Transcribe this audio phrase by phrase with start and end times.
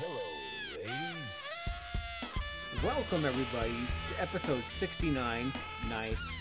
[0.00, 0.20] Hello,
[0.76, 1.68] ladies.
[2.84, 3.74] Welcome, everybody,
[4.06, 5.52] to episode 69,
[5.88, 6.40] nice,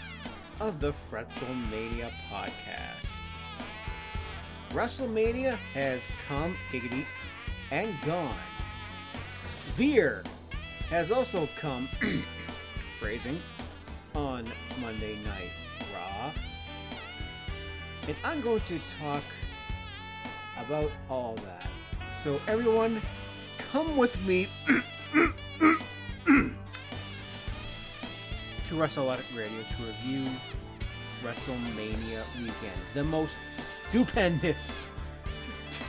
[0.60, 3.20] of the Fretzelmania podcast.
[4.70, 7.04] WrestleMania has come, giggity,
[7.72, 8.38] and gone.
[9.70, 10.24] Veer
[10.92, 11.90] has also come,
[13.00, 13.42] phrasing,
[14.14, 14.46] on
[14.80, 15.50] Monday Night
[15.96, 16.32] Raw.
[18.08, 19.24] And I'm going to talk
[20.64, 21.68] about all that.
[22.14, 23.02] So, everyone,
[23.72, 24.48] come with me
[28.68, 30.26] to WrestleLogic Radio to review
[31.24, 34.88] WrestleMania weekend, the most stupendous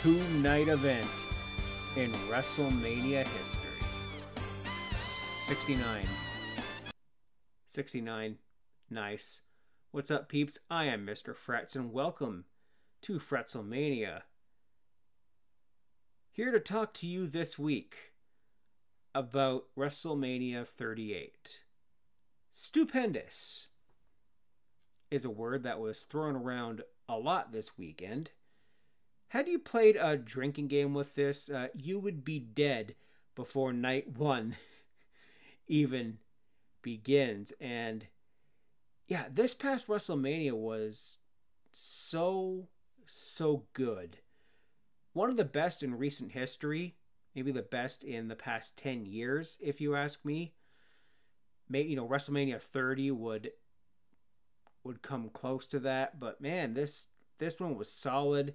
[0.03, 1.09] two night event
[1.97, 3.63] in WrestleMania history.
[5.43, 6.05] 69.
[7.67, 8.39] 69.
[8.91, 9.43] Nice.
[9.93, 10.59] What's up, peeps?
[10.69, 11.35] I am Mr.
[11.35, 12.47] Fretz, and welcome
[13.03, 14.23] to Fretzelmania.
[16.39, 18.13] Here to talk to you this week
[19.13, 21.63] about WrestleMania 38.
[22.53, 23.67] Stupendous
[25.11, 28.31] is a word that was thrown around a lot this weekend.
[29.31, 32.95] Had you played a drinking game with this, uh, you would be dead
[33.35, 34.55] before night one
[35.67, 36.19] even
[36.83, 37.53] begins.
[37.61, 38.07] And
[39.09, 41.19] yeah, this past WrestleMania was
[41.73, 42.69] so,
[43.07, 44.19] so good.
[45.19, 46.95] One of the best in recent history,
[47.35, 50.55] maybe the best in the past 10 years, if you ask me.
[51.69, 53.51] Maybe, you know, WrestleMania 30 would
[54.85, 57.09] would come close to that, but man, this
[57.39, 58.55] this one was solid.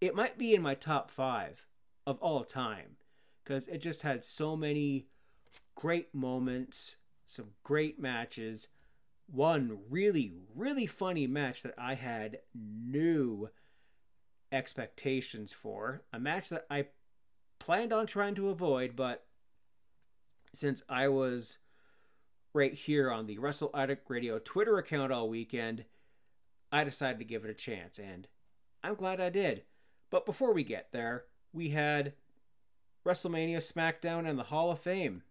[0.00, 1.66] It might be in my top 5
[2.06, 2.96] of all time
[3.44, 5.08] cuz it just had so many
[5.74, 8.68] great moments, some great matches.
[9.26, 13.50] One really really funny match that I had new
[14.52, 16.86] expectations for, a match that I
[17.58, 19.24] planned on trying to avoid, but
[20.52, 21.58] since I was
[22.54, 25.84] right here on the Wrestle Addict Radio Twitter account all weekend,
[26.70, 28.28] I decided to give it a chance, and
[28.84, 29.62] I'm glad I did.
[30.10, 32.12] But before we get there, we had
[33.06, 35.22] WrestleMania SmackDown and the Hall of Fame.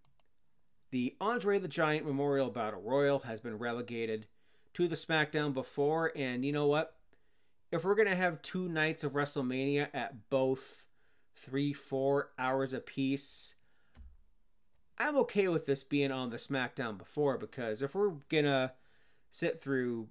[0.91, 4.27] The Andre the Giant Memorial Battle Royal has been relegated
[4.73, 6.95] to the SmackDown before, and you know what?
[7.71, 10.85] If we're to have two nights of WrestleMania at both
[11.35, 13.55] three, four hours apiece.
[14.97, 18.73] I'm okay with this being on the SmackDown before because if we're gonna
[19.31, 20.09] sit through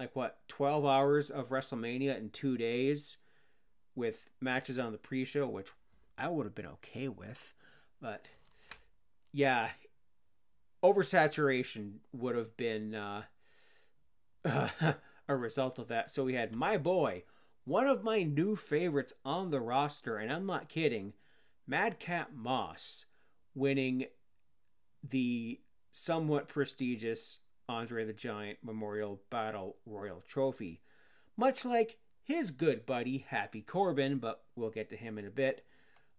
[0.00, 3.18] like what 12 hours of WrestleMania in two days
[3.94, 5.68] with matches on the pre-show, which
[6.16, 7.52] I would have been okay with,
[8.00, 8.28] but
[9.32, 9.70] yeah,
[10.82, 13.22] oversaturation would have been uh,
[15.28, 16.10] a result of that.
[16.10, 17.24] So we had my boy
[17.68, 21.12] one of my new favorites on the roster, and I'm not kidding,
[21.66, 23.04] Madcap Moss
[23.54, 24.06] winning
[25.06, 25.60] the
[25.92, 30.80] somewhat prestigious Andre the Giant Memorial Battle Royal Trophy.
[31.36, 35.62] Much like his good buddy Happy Corbin, but we'll get to him in a bit.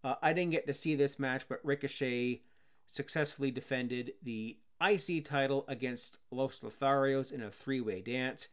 [0.04, 2.44] Uh, I didn't get to see this match, but Ricochet
[2.86, 8.50] successfully defended the IC title against Los Lotharios in a three way dance.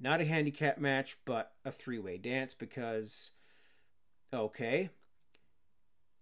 [0.00, 3.32] Not a handicap match, but a three way dance because,
[4.32, 4.88] okay.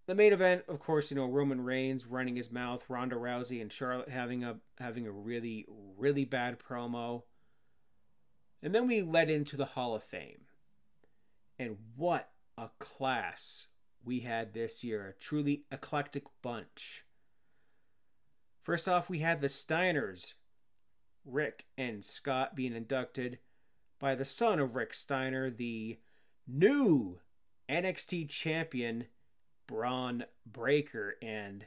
[0.06, 3.70] The main event, of course, you know Roman Reigns running his mouth, Ronda Rousey and
[3.70, 5.66] Charlotte having a having a really
[5.96, 7.22] really bad promo,
[8.62, 10.46] and then we led into the Hall of Fame,
[11.58, 13.66] and what a class
[14.02, 15.08] we had this year!
[15.08, 17.04] A truly eclectic bunch.
[18.62, 20.32] First off, we had the Steiners,
[21.26, 23.38] Rick and Scott being inducted
[23.98, 25.98] by the son of Rick Steiner, the
[26.46, 27.18] new
[27.68, 29.06] NXT champion,
[29.66, 31.16] Bron Breakker.
[31.20, 31.66] And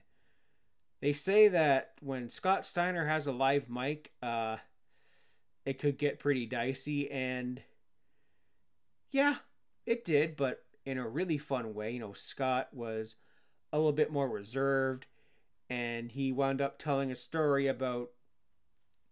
[1.02, 4.58] they say that when Scott Steiner has a live mic, uh,
[5.66, 7.10] it could get pretty dicey.
[7.12, 7.62] And
[9.12, 9.36] yeah,
[9.86, 11.92] it did, but in a really fun way.
[11.92, 13.18] You know, Scott was
[13.72, 15.08] a little bit more reserved,
[15.70, 18.10] and he wound up telling a story about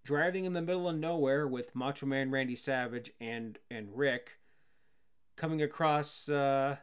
[0.04, 4.40] driving in the middle of nowhere with Macho Man Randy Savage and and Rick,
[5.36, 6.78] coming across uh,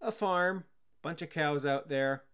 [0.00, 0.64] a farm,
[1.02, 2.24] bunch of cows out there,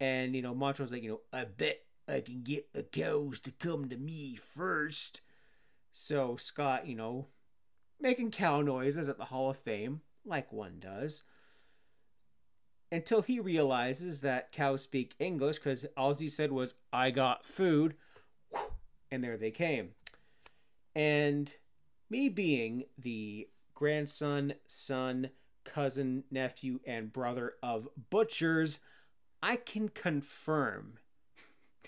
[0.00, 3.50] and you know Macho's like, you know, I bet I can get the cows to
[3.50, 5.20] come to me first.
[5.92, 7.28] So Scott, you know,
[8.00, 11.22] making cow noises at the Hall of Fame, like one does.
[12.92, 17.94] Until he realizes that cows speak English, because all he said was, I got food
[19.10, 19.90] and there they came.
[20.94, 21.54] And
[22.08, 25.30] me being the grandson, son,
[25.64, 28.80] cousin, nephew, and brother of butchers,
[29.42, 30.94] I can confirm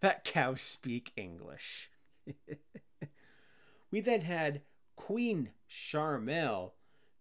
[0.00, 1.90] that cows speak English.
[3.90, 4.62] we then had
[4.96, 6.72] Queen Sharmell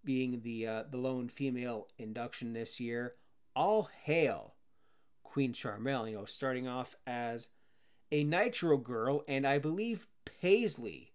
[0.03, 3.15] being the uh, the lone female induction this year.
[3.55, 4.55] All hail
[5.23, 7.49] Queen Sharmell, you know, starting off as
[8.11, 11.13] a Nitro girl, and I believe Paisley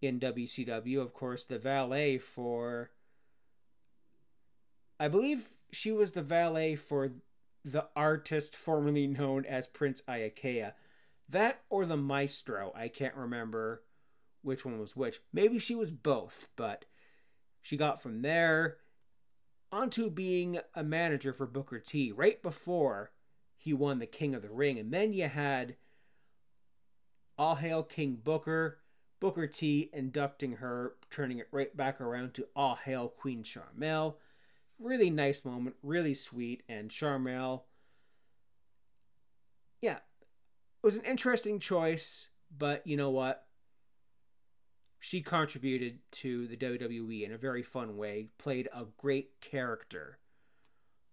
[0.00, 2.90] in WCW, of course, the valet for.
[5.00, 7.12] I believe she was the valet for
[7.64, 10.72] the artist formerly known as Prince Iaukea.
[11.28, 13.82] That or the Maestro, I can't remember
[14.42, 15.20] which one was which.
[15.32, 16.84] Maybe she was both, but
[17.60, 18.78] she got from there
[19.70, 23.10] onto being a manager for Booker T right before
[23.56, 24.78] he won the King of the Ring.
[24.78, 25.76] And then you had
[27.38, 28.78] All Hail King Booker,
[29.20, 34.14] Booker T inducting her, turning it right back around to All Hail Queen Sharmell.
[34.78, 36.62] Really nice moment, really sweet.
[36.68, 37.62] And Sharmell,
[39.80, 43.44] yeah, it was an interesting choice, but you know what?
[45.00, 50.18] She contributed to the WWE in a very fun way, played a great character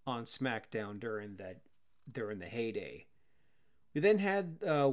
[0.07, 1.57] on SmackDown during the
[2.11, 3.05] during the heyday.
[3.93, 4.91] We then had uh,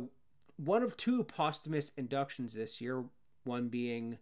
[0.65, 3.05] one of two posthumous inductions this year,
[3.45, 4.19] one being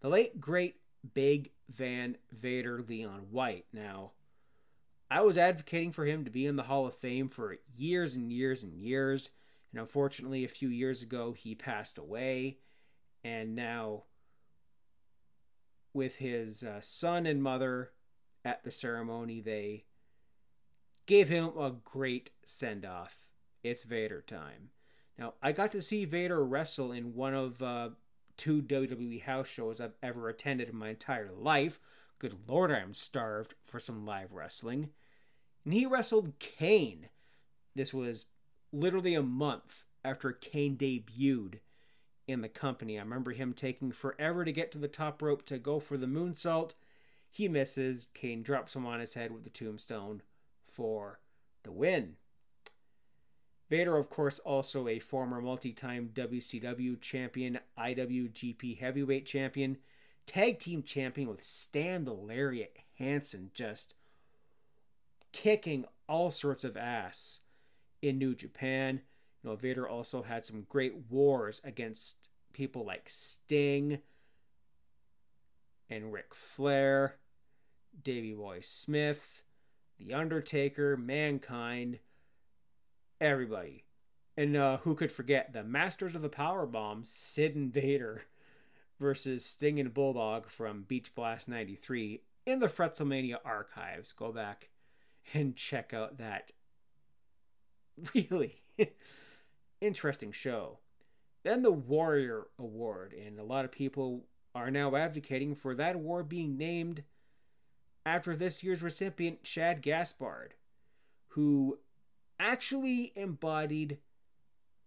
[0.00, 0.76] the late great
[1.14, 3.66] Big Van Vader Leon White.
[3.72, 4.12] Now,
[5.10, 8.32] I was advocating for him to be in the Hall of Fame for years and
[8.32, 9.30] years and years,
[9.72, 12.58] and unfortunately, a few years ago, he passed away,
[13.22, 14.04] and now
[15.92, 17.90] with his uh, son and mother
[18.44, 19.84] at the ceremony, they
[21.06, 23.28] gave him a great send off.
[23.62, 24.70] It's Vader time.
[25.20, 27.90] Now, I got to see Vader wrestle in one of uh,
[28.38, 31.78] two WWE house shows I've ever attended in my entire life.
[32.18, 34.88] Good lord, I'm starved for some live wrestling.
[35.62, 37.10] And he wrestled Kane.
[37.76, 38.26] This was
[38.72, 41.58] literally a month after Kane debuted
[42.26, 42.98] in the company.
[42.98, 46.06] I remember him taking forever to get to the top rope to go for the
[46.06, 46.72] moonsault.
[47.30, 48.08] He misses.
[48.14, 50.22] Kane drops him on his head with the tombstone
[50.66, 51.20] for
[51.62, 52.16] the win.
[53.70, 59.78] Vader, of course, also a former multi time WCW champion, IWGP heavyweight champion,
[60.26, 63.94] tag team champion with Stan the Lariat Hansen just
[65.32, 67.40] kicking all sorts of ass
[68.02, 69.02] in New Japan.
[69.42, 74.00] You know, Vader also had some great wars against people like Sting
[75.88, 77.16] and Ric Flair,
[78.02, 79.44] Davey Boy Smith,
[79.98, 82.00] The Undertaker, Mankind
[83.20, 83.84] everybody.
[84.36, 88.22] And uh, who could forget the Masters of the Power Bomb, Sid and Vader
[88.98, 94.12] versus Sting and Bulldog from Beach Blast 93 in the Fretzelmania archives.
[94.12, 94.70] Go back
[95.34, 96.52] and check out that
[98.14, 98.62] really
[99.80, 100.78] interesting show.
[101.42, 106.28] Then the Warrior Award, and a lot of people are now advocating for that award
[106.28, 107.02] being named
[108.04, 110.54] after this year's recipient, Shad Gaspard,
[111.28, 111.78] who
[112.40, 113.98] actually embodied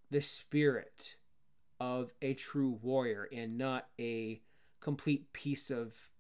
[0.10, 1.16] the spirit
[1.80, 4.42] of a true warrior and not a
[4.80, 6.12] complete piece of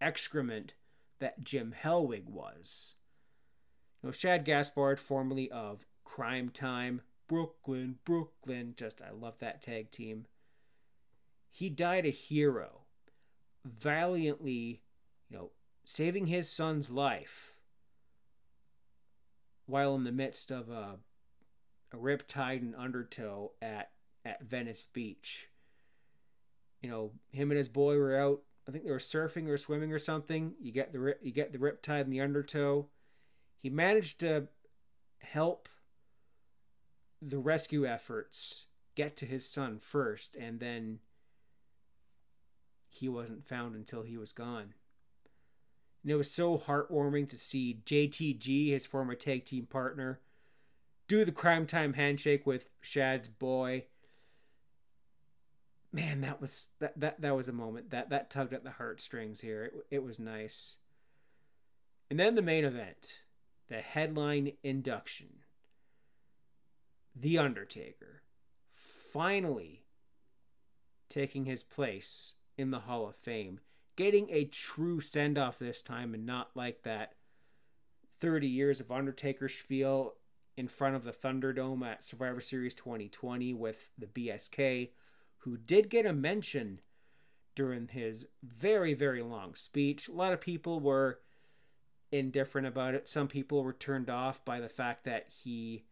[0.00, 0.74] excrement
[1.18, 2.94] that Jim Hellwig was.
[4.02, 9.90] You know, Shad Gaspard, formerly of Crime Time, Brooklyn, Brooklyn, just I love that tag
[9.90, 10.26] team.
[11.50, 12.80] He died a hero,
[13.64, 14.82] valiantly,
[15.28, 15.50] you know,
[15.84, 17.53] saving his son's life
[19.66, 20.96] while in the midst of a,
[21.92, 23.90] a riptide and undertow at,
[24.24, 25.48] at Venice Beach.
[26.80, 28.42] You know, him and his boy were out.
[28.68, 30.54] I think they were surfing or swimming or something.
[30.60, 32.86] You get the you get the riptide and the undertow.
[33.58, 34.48] He managed to
[35.18, 35.68] help
[37.20, 40.98] the rescue efforts get to his son first, and then
[42.88, 44.74] he wasn't found until he was gone.
[46.04, 50.20] And it was so heartwarming to see JTG, his former tag team partner,
[51.08, 53.86] do the crime time handshake with Shad's boy.
[55.90, 59.40] Man, that was that that, that was a moment that that tugged at the heartstrings
[59.40, 59.64] here.
[59.64, 60.76] It, it was nice.
[62.10, 63.20] And then the main event,
[63.68, 65.40] the headline induction.
[67.16, 68.22] The Undertaker
[68.74, 69.84] finally
[71.08, 73.60] taking his place in the Hall of Fame
[73.96, 77.14] getting a true send off this time and not like that
[78.20, 80.14] 30 years of Undertaker spiel
[80.56, 84.90] in front of the Thunderdome at Survivor Series 2020 with the BSK,
[85.38, 86.80] who did get a mention
[87.54, 90.08] during his very, very long speech.
[90.08, 91.20] A lot of people were
[92.10, 93.08] indifferent about it.
[93.08, 95.84] Some people were turned off by the fact that he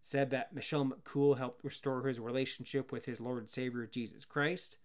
[0.00, 4.76] said that Michelle McCool helped restore his relationship with his Lord and Savior Jesus Christ.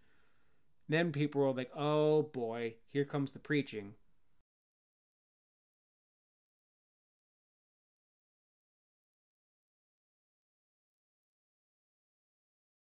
[0.89, 3.93] Then people were like, oh boy, here comes the preaching.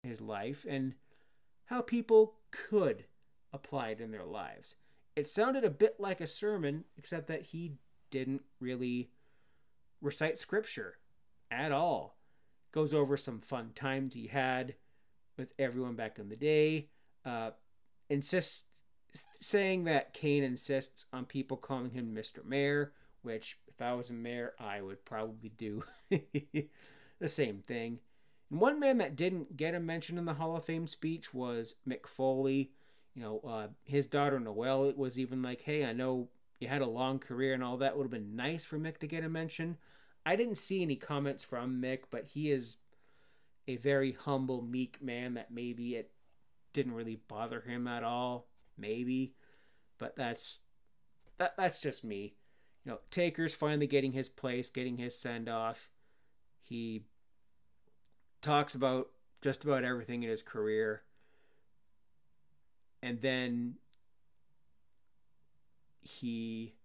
[0.03, 0.95] His life and
[1.65, 3.05] how people could
[3.53, 4.75] apply it in their lives.
[5.15, 7.77] It sounded a bit like a sermon, except that he
[8.10, 9.12] didn't really
[10.01, 10.98] recite scripture
[11.50, 12.17] at all.
[12.74, 14.75] Goes over some fun times he had
[15.38, 16.89] with everyone back in the day.
[17.24, 17.51] Uh,
[18.10, 18.65] insists
[19.39, 22.43] saying that Kane insists on people calling him Mr.
[22.45, 28.00] Mayor, which if I was a mayor, I would probably do the same thing.
[28.50, 31.75] And one man that didn't get a mention in the Hall of Fame speech was
[31.88, 32.72] Mick Foley.
[33.15, 36.29] You know, uh, his daughter Noelle it was even like, hey, I know
[36.60, 37.98] you had a long career and all that.
[37.98, 39.77] Would have been nice for Mick to get a mention.
[40.25, 42.77] I didn't see any comments from Mick, but he is
[43.67, 46.12] a very humble, meek man that maybe it
[46.74, 48.48] didn't really bother him at all.
[48.77, 49.34] Maybe.
[49.98, 50.60] But that's
[51.38, 52.36] that that's just me.
[52.84, 55.89] You know, Taker's finally getting his place, getting his send off.
[56.62, 57.06] He
[58.42, 59.10] talks about
[59.42, 61.03] just about everything in his career.
[63.01, 63.75] And then
[66.01, 66.75] he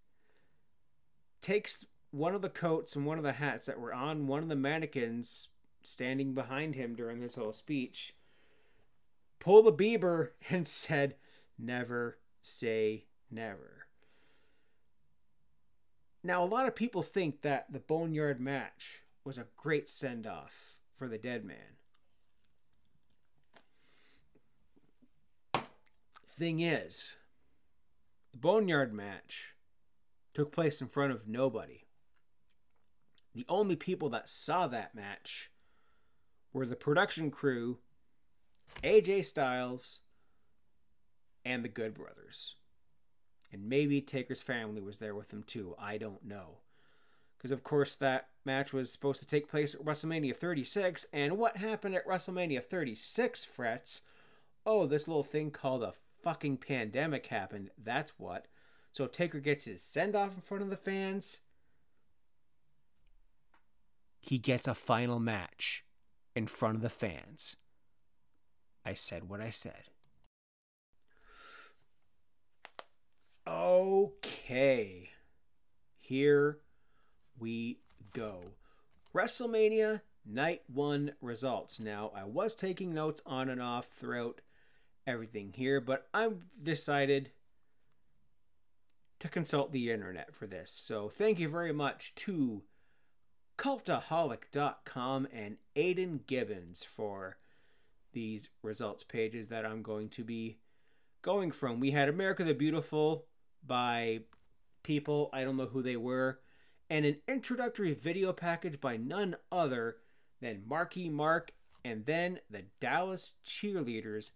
[1.40, 4.48] takes one of the coats and one of the hats that were on one of
[4.48, 5.48] the mannequins
[5.82, 8.14] standing behind him during this whole speech,
[9.38, 11.16] pulled the Bieber and said,
[11.58, 13.86] Never say never.
[16.22, 20.78] Now, a lot of people think that the Boneyard match was a great send off
[20.96, 21.56] for the dead man.
[26.28, 27.16] Thing is,
[28.32, 29.54] the Boneyard match
[30.34, 31.84] took place in front of nobody.
[33.34, 35.50] The only people that saw that match
[36.52, 37.78] were the production crew,
[38.82, 40.00] AJ Styles,
[41.44, 42.54] and the Good Brothers.
[43.52, 45.74] And maybe Taker's family was there with them too.
[45.78, 46.58] I don't know.
[47.36, 51.06] Because, of course, that match was supposed to take place at WrestleMania 36.
[51.12, 54.00] And what happened at WrestleMania 36, Fretz?
[54.66, 57.70] Oh, this little thing called a fucking pandemic happened.
[57.82, 58.46] That's what.
[58.92, 61.40] So Taker gets his send off in front of the fans.
[64.20, 65.84] He gets a final match
[66.34, 67.56] in front of the fans.
[68.88, 69.90] I said what I said.
[73.46, 75.10] Okay.
[75.98, 76.60] Here
[77.38, 77.80] we
[78.14, 78.40] go.
[79.14, 81.78] WrestleMania Night 1 results.
[81.78, 84.40] Now, I was taking notes on and off throughout
[85.06, 87.32] everything here, but I've decided
[89.18, 90.72] to consult the internet for this.
[90.72, 92.62] So thank you very much to
[93.58, 97.36] cultaholic.com and Aiden Gibbons for
[98.18, 100.58] these results pages that I'm going to be
[101.22, 101.78] going from.
[101.78, 103.26] We had America the Beautiful
[103.64, 104.22] by
[104.82, 106.40] people, I don't know who they were,
[106.90, 109.98] and an introductory video package by none other
[110.40, 111.52] than Marky Mark
[111.84, 114.32] and then the Dallas Cheerleaders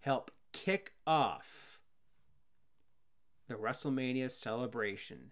[0.00, 1.80] help kick off
[3.48, 5.30] the WrestleMania celebration.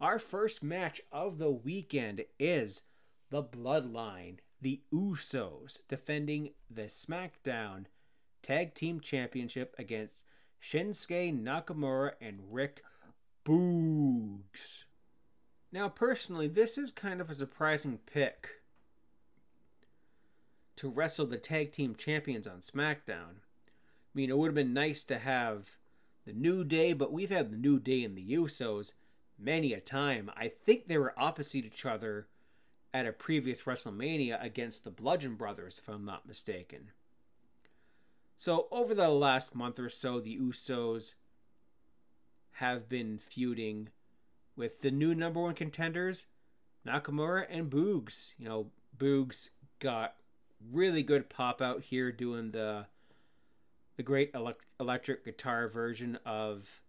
[0.00, 2.84] Our first match of the weekend is
[3.28, 7.86] the Bloodline, the Usos, defending the SmackDown
[8.42, 10.22] Tag Team Championship against
[10.62, 12.84] Shinsuke Nakamura and Rick
[13.44, 14.84] Boogs.
[15.72, 18.62] Now, personally, this is kind of a surprising pick
[20.76, 23.40] to wrestle the tag team champions on SmackDown.
[23.40, 25.70] I mean, it would have been nice to have
[26.24, 28.92] the New Day, but we've had the New Day and the Usos
[29.38, 30.30] many a time.
[30.36, 32.28] I think they were opposite each other
[32.94, 36.90] at a previous WrestleMania against the Bludgeon Brothers, if I'm not mistaken.
[38.36, 41.14] So, over the last month or so, the Usos
[42.52, 43.88] have been feuding
[44.56, 46.26] with the new number one contenders,
[46.86, 48.32] Nakamura and Boogs.
[48.38, 50.16] You know, Boogs got
[50.70, 52.86] really good pop out here doing the
[53.96, 56.80] the great elect- electric guitar version of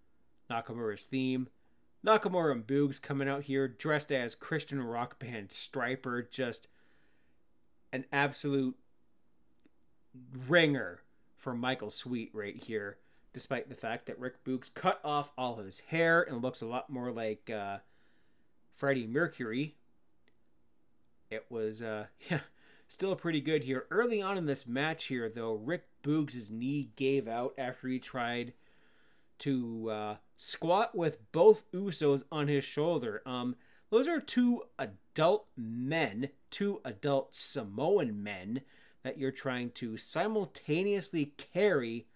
[0.49, 1.49] Nakamura's theme.
[2.05, 6.67] Nakamura and Boogs coming out here dressed as Christian rock band Stryper, just
[7.93, 8.75] an absolute
[10.47, 11.01] ringer
[11.37, 12.97] for Michael Sweet right here,
[13.31, 16.65] despite the fact that Rick Boogs cut off all of his hair and looks a
[16.65, 17.77] lot more like uh,
[18.75, 19.75] Freddie Mercury.
[21.29, 22.41] It was, uh, yeah,
[22.89, 23.85] still pretty good here.
[23.89, 28.53] Early on in this match here, though, Rick Boogs' knee gave out after he tried
[29.39, 33.21] to uh, squat with both Usos on his shoulder.
[33.25, 33.55] Um,
[33.89, 38.61] those are two adult men, two adult Samoan men
[39.03, 42.07] that you're trying to simultaneously carry.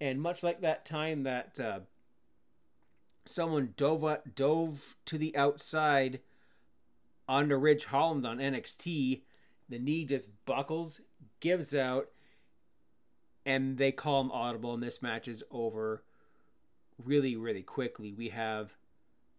[0.00, 1.80] And much like that time that uh,
[3.24, 6.20] someone dove, dove to the outside
[7.28, 9.22] onto Ridge Holland on NXT,
[9.68, 11.00] the knee just buckles,
[11.40, 12.08] gives out,
[13.46, 16.02] and they call him audible, and this match is over
[17.02, 18.12] really, really quickly.
[18.12, 18.74] We have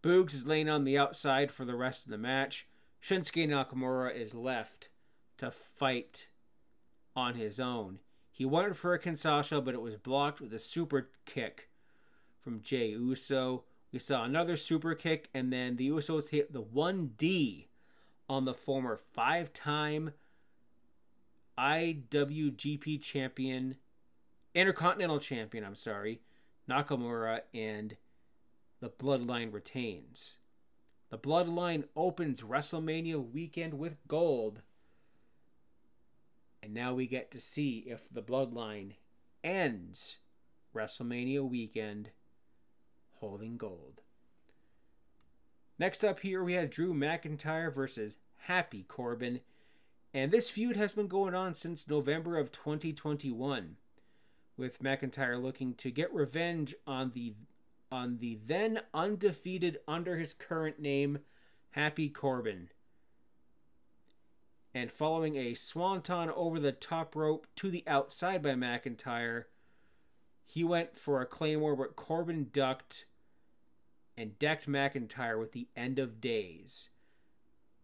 [0.03, 2.67] Boogs is laying on the outside for the rest of the match.
[3.01, 4.89] Shinsuke Nakamura is left
[5.37, 6.29] to fight
[7.15, 7.99] on his own.
[8.31, 11.69] He went for a Kinshasa, but it was blocked with a super kick
[12.41, 13.63] from Jey Uso.
[13.91, 17.67] We saw another super kick, and then the Usos hit the 1D
[18.27, 20.11] on the former five time
[21.57, 23.77] IWGP champion,
[24.53, 26.21] Intercontinental champion, I'm sorry,
[26.69, 27.95] Nakamura, and
[28.79, 30.35] the Bloodline retains.
[31.09, 34.61] The Bloodline opens WrestleMania weekend with gold.
[36.61, 38.93] And now we get to see if the Bloodline
[39.43, 40.17] ends
[40.73, 42.09] WrestleMania weekend
[43.19, 44.01] holding gold.
[45.77, 49.41] Next up here, we had Drew McIntyre versus Happy Corbin.
[50.13, 53.75] And this feud has been going on since November of 2021,
[54.57, 57.35] with McIntyre looking to get revenge on the
[57.91, 61.19] on the then undefeated under his current name,
[61.71, 62.69] Happy Corbin.
[64.73, 69.45] And following a swanton over the top rope to the outside by McIntyre,
[70.45, 73.05] he went for a claymore, but Corbin ducked
[74.17, 76.89] and decked McIntyre with the end of days.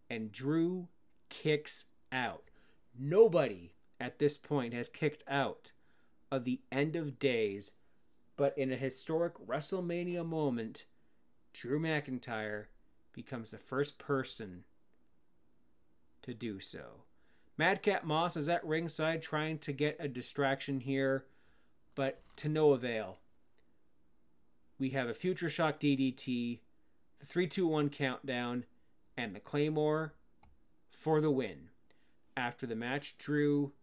[0.10, 0.90] And Drew
[1.30, 2.50] kicks out.
[2.98, 5.72] Nobody at this point has kicked out
[6.32, 7.72] of the end of days,
[8.38, 10.86] but in a historic WrestleMania moment,
[11.54, 12.66] Drew McIntyre
[13.14, 14.64] becomes the first person
[16.22, 17.04] to do so.
[17.58, 21.26] Madcap Moss is at ringside trying to get a distraction here,
[21.96, 23.18] but to no avail
[24.82, 26.60] we have a Future Shock DDT,
[27.20, 28.66] the 3 2 1 countdown,
[29.16, 30.16] and the Claymore
[30.90, 31.70] for the win.
[32.36, 33.74] After the match, Drew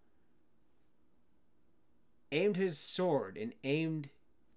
[2.32, 4.10] aimed his sword and aimed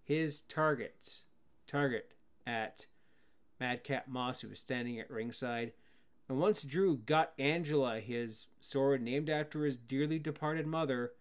[0.03, 1.23] his targets
[1.67, 2.13] target
[2.45, 2.87] at
[3.59, 5.71] Madcap Moss, who was standing at ringside.
[6.27, 11.13] And once Drew got Angela his sword named after his dearly departed mother,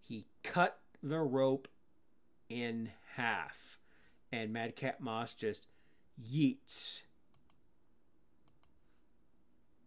[0.00, 1.68] he cut the rope
[2.48, 3.78] in half
[4.32, 5.66] and Madcap Moss just
[6.20, 7.02] yeets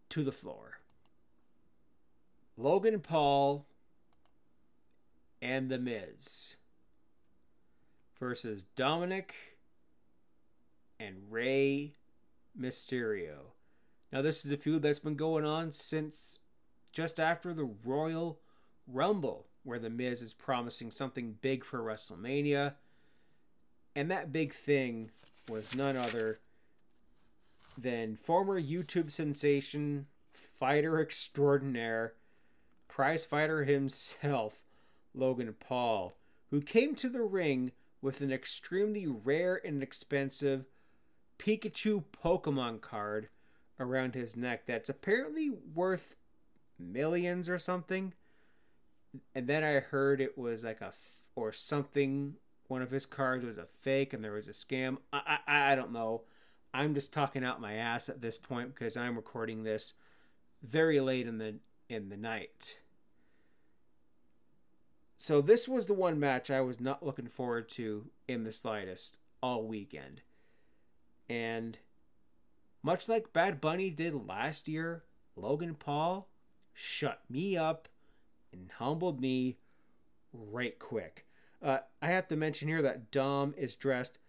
[0.10, 0.80] to the floor.
[2.58, 3.65] Logan Paul
[5.41, 6.56] and The Miz
[8.19, 9.34] versus Dominic
[10.99, 11.93] and Rey
[12.60, 13.54] Mysterio.
[14.12, 16.39] Now, this is a feud that's been going on since
[16.91, 18.39] just after the Royal
[18.88, 22.73] Rumble, where The Miz is promising something big for WrestleMania.
[23.95, 25.12] And that big thing
[25.47, 26.39] was none other
[27.78, 32.13] than former YouTube sensation, fighter extraordinaire,
[32.88, 34.63] prize fighter himself,
[35.13, 36.13] Logan Paul,
[36.49, 40.65] who came to the ring with an extremely rare and expensive
[41.37, 43.29] Pikachu Pokemon card
[43.79, 46.15] around his neck that's apparently worth
[46.77, 48.13] millions or something.
[49.33, 50.93] And then I heard it was like a
[51.35, 52.35] or something
[52.69, 54.97] one of his cards was a fake and there was a scam.
[55.11, 56.21] I, I, I don't know.
[56.73, 59.93] I'm just talking out my ass at this point because I'm recording this
[60.61, 61.55] very late in the
[61.89, 62.79] in the night.
[65.21, 69.17] So this was the one match I was not looking forward to in the slightest
[69.43, 70.21] all weekend.
[71.27, 71.77] And
[72.82, 75.03] much like Bad Bunny did last year,
[75.36, 76.29] Logan Paul
[76.73, 77.89] shut me up
[78.53, 79.58] and humbled me
[80.32, 81.25] right quick.
[81.62, 84.19] Uh, I have to mention here that Dom is dressed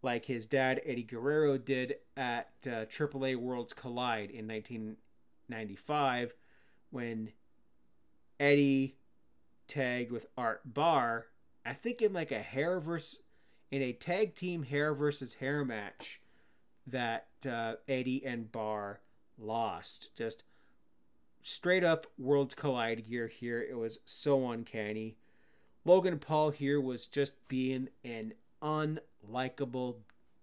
[0.00, 6.34] like his dad Eddie Guerrero did at uh, AAA Worlds Collide in 1995
[6.90, 7.32] when
[8.38, 8.94] Eddie
[9.68, 11.26] tagged with Art Barr.
[11.64, 13.20] I think in like a hair versus
[13.70, 16.20] in a tag team hair versus hair match
[16.86, 19.00] that uh, Eddie and Barr
[19.38, 20.10] lost.
[20.16, 20.44] Just
[21.42, 23.60] straight up Worlds Collide gear here.
[23.60, 25.16] It was so uncanny.
[25.84, 29.96] Logan Paul here was just being an unlikable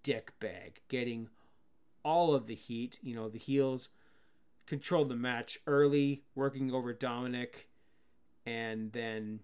[0.04, 1.30] dickbag, getting
[2.04, 3.00] all of the heat.
[3.02, 3.90] You know, the heels
[4.68, 7.68] controlled the match early, working over Dominic,
[8.46, 9.42] and then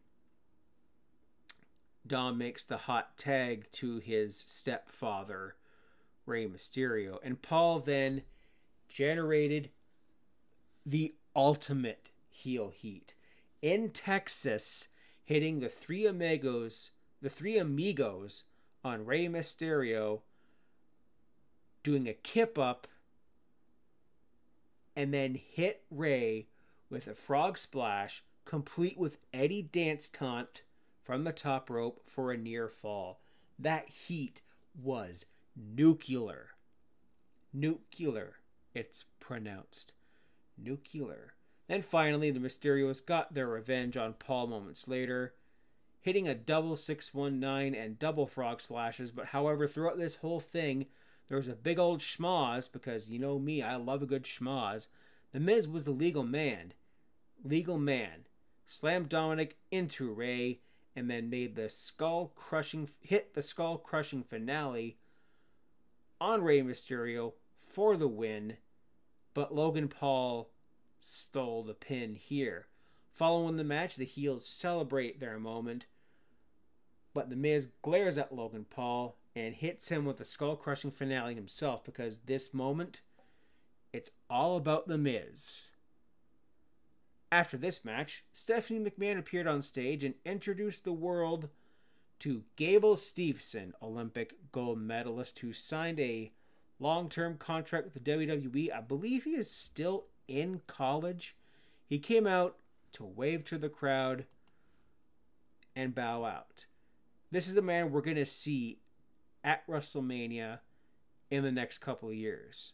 [2.06, 5.56] Dom makes the hot tag to his stepfather,
[6.26, 7.18] Rey Mysterio.
[7.24, 8.24] And Paul then
[8.88, 9.70] generated
[10.86, 13.14] the ultimate heel heat
[13.62, 14.88] in Texas,
[15.24, 18.44] hitting the three amigos, the three amigos
[18.84, 20.22] on Rey Mysterio,
[21.84, 22.88] doing a kip up,
[24.96, 26.48] and then hit Rey
[26.90, 30.62] with a frog splash, complete with Eddie dance taunt
[31.04, 33.20] from the top rope for a near fall.
[33.60, 34.42] That heat
[34.82, 36.52] was nuclear.
[37.54, 38.36] Nuclear,
[38.74, 39.94] it's pronounced.
[40.58, 41.34] Nuclear.
[41.68, 45.34] Then finally, the Mysterios got their revenge on Paul moments later,
[46.00, 49.12] hitting a double 619 and double frog splashes.
[49.12, 50.86] But however, throughout this whole thing,
[51.28, 54.88] there was a big old schmoz because you know me, I love a good schmoz.
[55.34, 56.74] The Miz was the legal man.
[57.44, 58.27] Legal man.
[58.68, 60.60] Slammed Dominic into Rey,
[60.96, 64.98] and then made the skull crushing hit the skull crushing finale
[66.20, 68.58] on Rey Mysterio for the win.
[69.34, 70.50] But Logan Paul
[71.00, 72.68] stole the pin here.
[73.14, 75.86] Following the match, the heels celebrate their moment,
[77.14, 81.34] but The Miz glares at Logan Paul and hits him with a skull crushing finale
[81.34, 83.02] himself because this moment,
[83.94, 85.68] it's all about The Miz.
[87.32, 91.50] After this match, Stephanie McMahon appeared on stage and introduced the world
[92.20, 96.32] to Gable Steveson, Olympic gold medalist who signed a
[96.80, 98.72] long term contract with the WWE.
[98.72, 101.36] I believe he is still in college.
[101.88, 102.58] He came out
[102.94, 104.26] to wave to the crowd
[105.76, 106.66] and bow out.
[107.32, 108.80] This is the man we're going to see
[109.44, 110.60] at WrestleMania
[111.30, 112.74] in the next couple of years.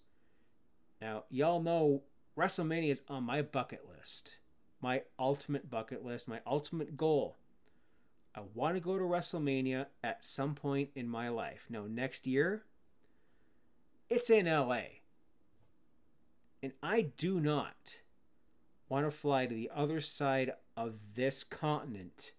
[1.02, 2.04] Now, y'all know
[2.38, 4.38] WrestleMania is on my bucket list,
[4.84, 7.38] my ultimate bucket list, my ultimate goal.
[8.36, 11.68] I want to go to WrestleMania at some point in my life.
[11.70, 12.66] Now, next year,
[14.10, 14.82] it's in LA.
[16.62, 18.00] And I do not
[18.90, 22.34] want to fly to the other side of this continent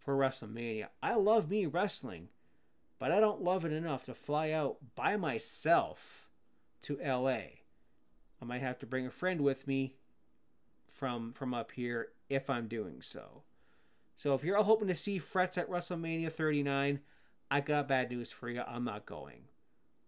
[0.00, 0.88] for WrestleMania.
[1.00, 2.28] I love me wrestling,
[2.98, 6.28] but I don't love it enough to fly out by myself
[6.82, 7.38] to LA.
[8.40, 9.94] I might have to bring a friend with me
[10.92, 13.42] from from up here if I'm doing so.
[14.14, 17.00] So if you're all hoping to see Fretz at WrestleMania 39,
[17.50, 18.62] I got bad news for you.
[18.66, 19.44] I'm not going.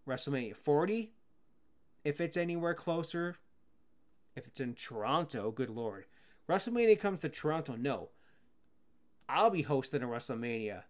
[0.06, 1.12] WrestleMania 40,
[2.04, 3.36] if it's anywhere closer.
[4.36, 6.06] If it's in Toronto, good lord.
[6.48, 8.10] WrestleMania comes to Toronto, no.
[9.28, 10.82] I'll be hosting a WrestleMania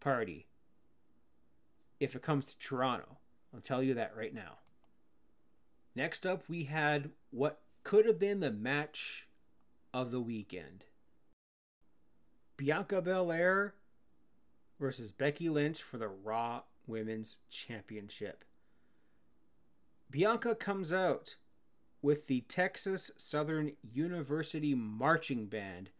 [0.00, 0.46] party
[2.00, 3.18] if it comes to Toronto.
[3.54, 4.58] I'll tell you that right now.
[5.94, 9.28] Next up, we had what could have been the match
[9.94, 10.82] of the weekend
[12.56, 13.74] Bianca Belair
[14.80, 18.44] versus Becky Lynch for the Raw Women's Championship.
[20.10, 21.36] Bianca comes out
[22.02, 25.90] with the Texas Southern University Marching Band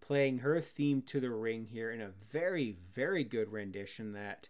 [0.00, 4.48] playing her theme to the ring here in a very, very good rendition that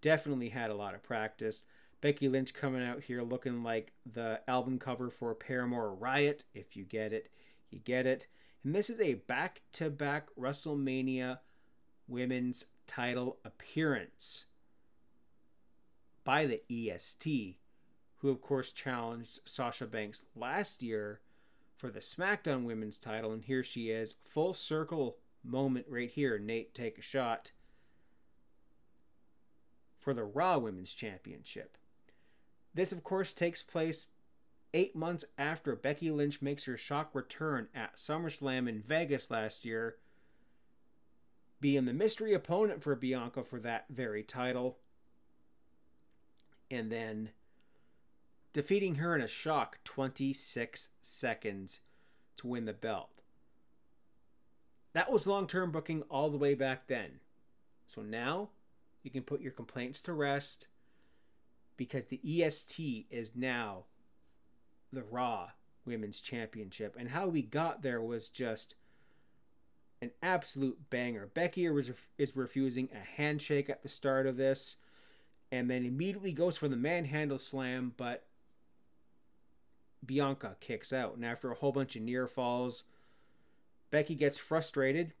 [0.00, 1.64] definitely had a lot of practice.
[2.00, 6.44] Becky Lynch coming out here looking like the album cover for Paramore Riot.
[6.54, 7.30] If you get it,
[7.70, 8.26] you get it.
[8.64, 11.38] And this is a back to back WrestleMania
[12.06, 14.46] women's title appearance
[16.24, 17.58] by the EST
[18.18, 21.20] who of course challenged Sasha Banks last year
[21.76, 26.38] for the SmackDown Women's title, and here she is, full circle moment right here.
[26.38, 27.52] Nate, take a shot
[30.00, 31.78] for the Raw Women's Championship.
[32.78, 34.06] This, of course, takes place
[34.72, 39.96] eight months after Becky Lynch makes her shock return at SummerSlam in Vegas last year,
[41.60, 44.78] being the mystery opponent for Bianca for that very title.
[46.70, 47.30] And then
[48.52, 51.80] defeating her in a shock 26 seconds
[52.36, 53.10] to win the belt.
[54.92, 57.18] That was long term booking all the way back then.
[57.88, 58.50] So now
[59.02, 60.68] you can put your complaints to rest
[61.78, 63.84] because the EST is now
[64.92, 65.48] the Raw
[65.86, 66.94] Women's Championship.
[66.98, 68.74] And how we got there was just
[70.02, 71.30] an absolute banger.
[71.32, 71.66] Becky
[72.18, 74.76] is refusing a handshake at the start of this
[75.50, 78.26] and then immediately goes for the manhandle slam, but
[80.04, 81.16] Bianca kicks out.
[81.16, 82.84] And after a whole bunch of near falls,
[83.90, 85.14] Becky gets frustrated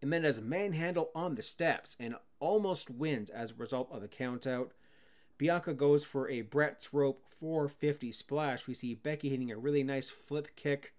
[0.00, 4.00] and then does a manhandle on the steps and almost wins as a result of
[4.00, 4.70] the countout.
[5.38, 8.66] Bianca goes for a Brett's Rope 450 splash.
[8.66, 10.94] We see Becky hitting a really nice flip kick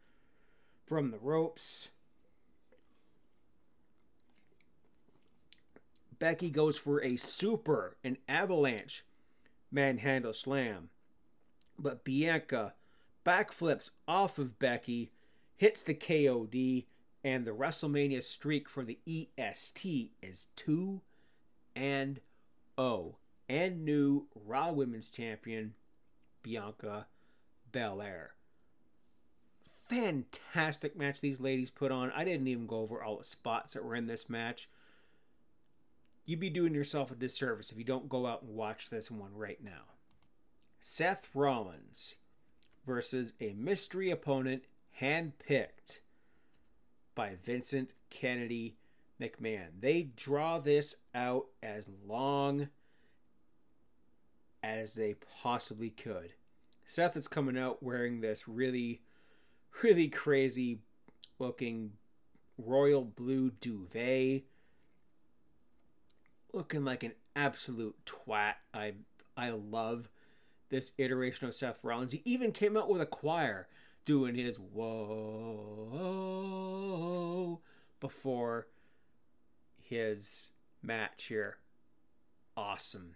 [0.86, 1.89] from the ropes.
[6.19, 9.04] Becky goes for a super, an avalanche
[9.72, 10.89] manhandle slam.
[11.78, 12.74] But Bianca
[13.26, 15.12] backflips off of Becky,
[15.56, 16.86] hits the KOD,
[17.24, 21.02] and the WrestleMania streak for the EST is 2
[21.76, 22.19] and
[22.80, 23.15] 0.
[23.50, 25.74] And new Raw Women's Champion,
[26.42, 27.08] Bianca
[27.72, 28.32] Belair.
[29.88, 32.12] Fantastic match these ladies put on.
[32.12, 34.70] I didn't even go over all the spots that were in this match.
[36.26, 39.36] You'd be doing yourself a disservice if you don't go out and watch this one
[39.36, 39.92] right now.
[40.80, 42.16] Seth Rollins
[42.86, 44.64] versus a mystery opponent
[45.02, 46.00] handpicked
[47.16, 48.78] by Vincent Kennedy
[49.20, 49.68] McMahon.
[49.80, 52.70] They draw this out as long
[54.63, 56.34] as they possibly could.
[56.86, 59.02] Seth is coming out wearing this really,
[59.84, 60.80] really crazy
[61.38, 61.91] looking
[62.58, 64.43] royal blue duvet.
[66.54, 68.54] Looking like an absolute twat.
[68.73, 68.93] I
[69.36, 70.10] I love
[70.69, 72.13] this iteration of Seth Rollins.
[72.13, 73.67] He even came out with a choir
[74.06, 74.93] doing his whoa
[77.99, 78.67] before
[79.82, 81.58] his match here.
[82.56, 83.15] Awesome.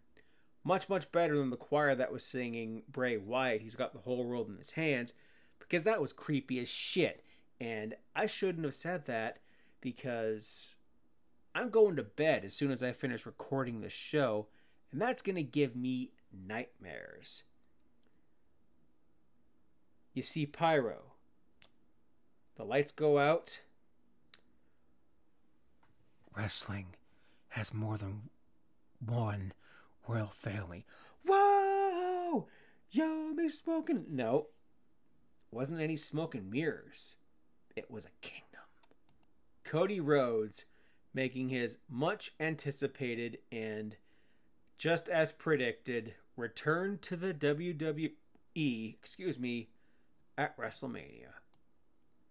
[0.64, 3.62] Much, much better than the choir that was singing Bray Wyatt.
[3.62, 5.14] He's got the whole world in his hands
[5.60, 7.24] because that was creepy as shit.
[7.60, 9.40] And I shouldn't have said that
[9.82, 10.76] because
[11.56, 14.48] I'm going to bed as soon as I finish recording the show,
[14.92, 17.44] and that's going to give me nightmares.
[20.14, 21.14] You see Pyro.
[22.58, 23.62] The lights go out.
[26.36, 26.88] Wrestling
[27.50, 28.30] has more than
[29.04, 29.54] one
[30.08, 30.86] royal family.
[31.26, 32.48] Whoa!
[32.92, 34.06] Yo, they smoking.
[34.10, 34.48] No,
[35.52, 37.16] wasn't any smoke and mirrors.
[37.76, 38.44] It was a kingdom.
[39.64, 40.66] Cody Rhodes
[41.14, 43.96] making his much anticipated and
[44.78, 49.70] just as predicted return to the WWE, excuse me,
[50.38, 51.34] at WrestleMania.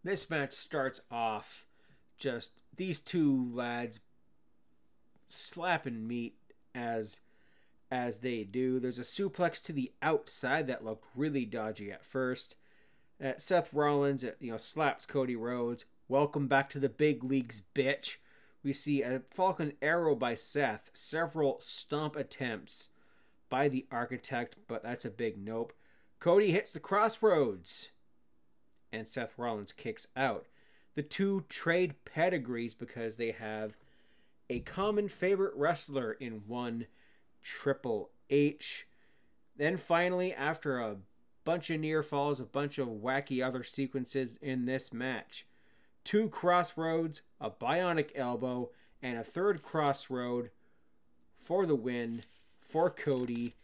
[0.04, 1.66] This match starts off
[2.16, 4.00] just these two lads
[5.26, 6.36] slapping meat
[6.74, 7.20] as
[7.90, 8.80] as they do.
[8.80, 12.56] There's a suplex to the outside that looked really dodgy at first.
[13.22, 15.84] Uh, Seth Rollins, uh, you know, slaps Cody Rhodes.
[16.08, 18.16] Welcome back to the big leagues, bitch.
[18.62, 22.88] We see a Falcon Arrow by Seth, several stomp attempts
[23.48, 25.72] by the Architect, but that's a big nope.
[26.18, 27.90] Cody hits the crossroads,
[28.92, 30.46] and Seth Rollins kicks out.
[30.94, 33.76] The two trade pedigrees because they have
[34.48, 36.86] a common favorite wrestler in one
[37.46, 38.88] Triple H.
[39.56, 40.96] Then finally, after a
[41.44, 45.46] bunch of near falls, a bunch of wacky other sequences in this match,
[46.02, 50.50] two crossroads, a bionic elbow, and a third crossroad
[51.38, 52.24] for the win
[52.58, 53.54] for Cody,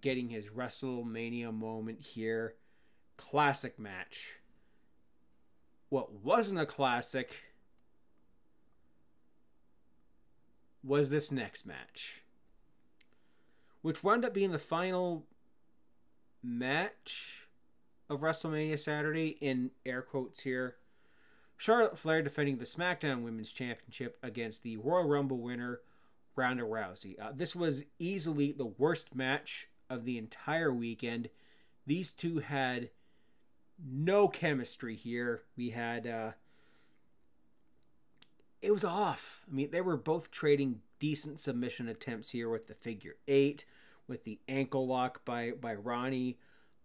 [0.00, 2.54] getting his WrestleMania moment here.
[3.16, 4.40] Classic match.
[5.88, 7.30] What wasn't a classic
[10.82, 12.24] was this next match
[13.86, 15.24] which wound up being the final
[16.42, 17.46] match
[18.10, 20.74] of WrestleMania Saturday in air quotes here.
[21.56, 25.82] Charlotte Flair defending the SmackDown Women's Championship against the Royal Rumble winner
[26.34, 27.14] Ronda Rousey.
[27.20, 31.28] Uh, this was easily the worst match of the entire weekend.
[31.86, 32.90] These two had
[33.88, 35.42] no chemistry here.
[35.56, 36.32] We had uh,
[38.60, 39.44] it was off.
[39.48, 43.64] I mean, they were both trading decent submission attempts here with the figure eight
[44.08, 46.38] with the ankle lock by by Ronnie,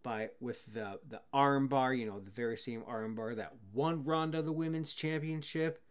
[0.03, 4.03] by with the the arm bar, you know, the very same arm bar that won
[4.03, 5.81] Ronda the women's championship.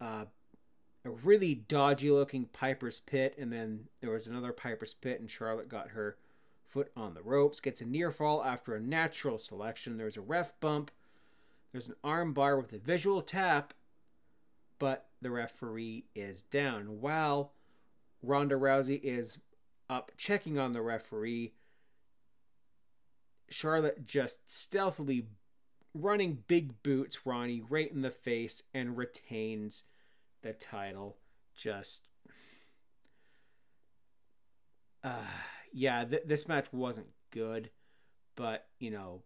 [0.00, 0.26] Uh,
[1.04, 5.68] a really dodgy looking Piper's Pit, and then there was another Piper's Pit, and Charlotte
[5.68, 6.16] got her
[6.64, 9.96] foot on the ropes, gets a near fall after a natural selection.
[9.96, 10.90] There's a ref bump.
[11.72, 13.74] There's an arm bar with a visual tap,
[14.78, 17.00] but the referee is down.
[17.00, 17.52] While
[18.22, 19.38] Ronda Rousey is
[19.88, 21.54] up checking on the referee.
[23.50, 25.26] Charlotte just stealthily
[25.94, 29.84] running big boots Ronnie right in the face and retains
[30.42, 31.16] the title.
[31.56, 32.08] Just
[35.02, 35.22] uh
[35.72, 37.70] yeah, th- this match wasn't good,
[38.36, 39.22] but you know,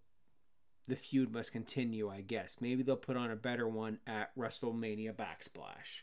[0.88, 2.60] the feud must continue, I guess.
[2.60, 6.02] Maybe they'll put on a better one at WrestleMania Backsplash.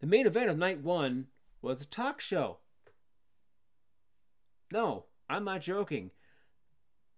[0.00, 1.26] The main event of night 1
[1.60, 2.58] was a talk show
[4.72, 6.10] no, I'm not joking.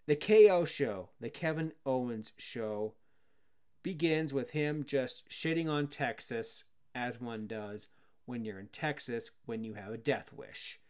[0.06, 2.94] The KO show, the Kevin Owens show,
[3.82, 6.64] begins with him just shitting on Texas,
[6.94, 7.88] as one does,
[8.26, 10.80] when you're in Texas when you have a death wish.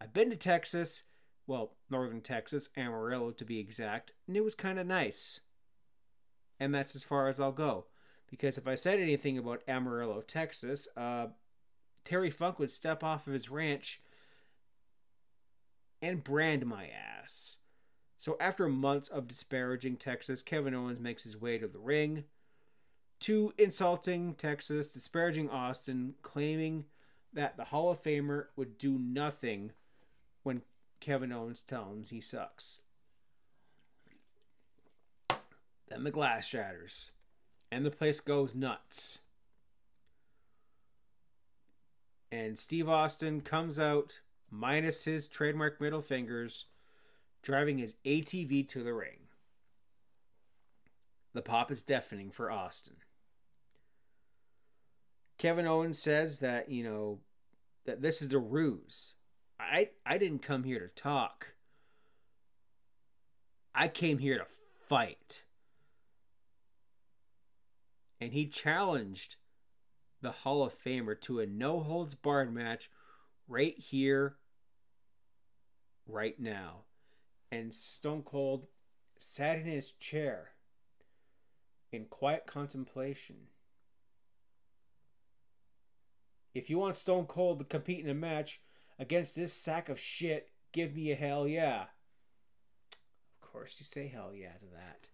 [0.00, 1.02] I've been to Texas,
[1.46, 5.40] well, northern Texas, Amarillo to be exact, and it was kind of nice.
[6.60, 7.86] And that's as far as I'll go.
[8.30, 11.26] Because if I said anything about Amarillo, Texas, uh,
[12.04, 14.00] Terry Funk would step off of his ranch
[16.02, 17.56] and brand my ass.
[18.18, 22.24] So after months of disparaging Texas, Kevin Owens makes his way to the ring.
[23.20, 26.84] To insulting Texas, disparaging Austin, claiming
[27.32, 29.72] that the Hall of Famer would do nothing
[30.42, 30.62] when
[31.00, 32.82] Kevin Owens tells him he sucks.
[35.88, 37.10] Then the glass shatters,
[37.70, 39.18] and the place goes nuts.
[42.30, 44.20] And Steve Austin comes out,
[44.52, 46.66] minus his trademark middle fingers,
[47.42, 49.16] driving his ATV to the ring.
[51.32, 52.96] The pop is deafening for Austin.
[55.38, 57.18] Kevin Owens says that, you know,
[57.86, 59.14] that this is a ruse.
[59.58, 61.54] I I didn't come here to talk.
[63.74, 64.46] I came here to
[64.86, 65.42] fight.
[68.20, 69.36] And he challenged
[70.20, 72.90] the Hall of Famer to a no holds barred match
[73.48, 74.36] right here,
[76.06, 76.82] right now.
[77.50, 78.66] And Stone Cold
[79.18, 80.50] sat in his chair
[81.92, 83.36] in quiet contemplation.
[86.54, 88.60] If you want Stone Cold to compete in a match
[88.98, 91.84] against this sack of shit, give me a hell yeah.
[93.42, 95.08] Of course, you say hell yeah to that.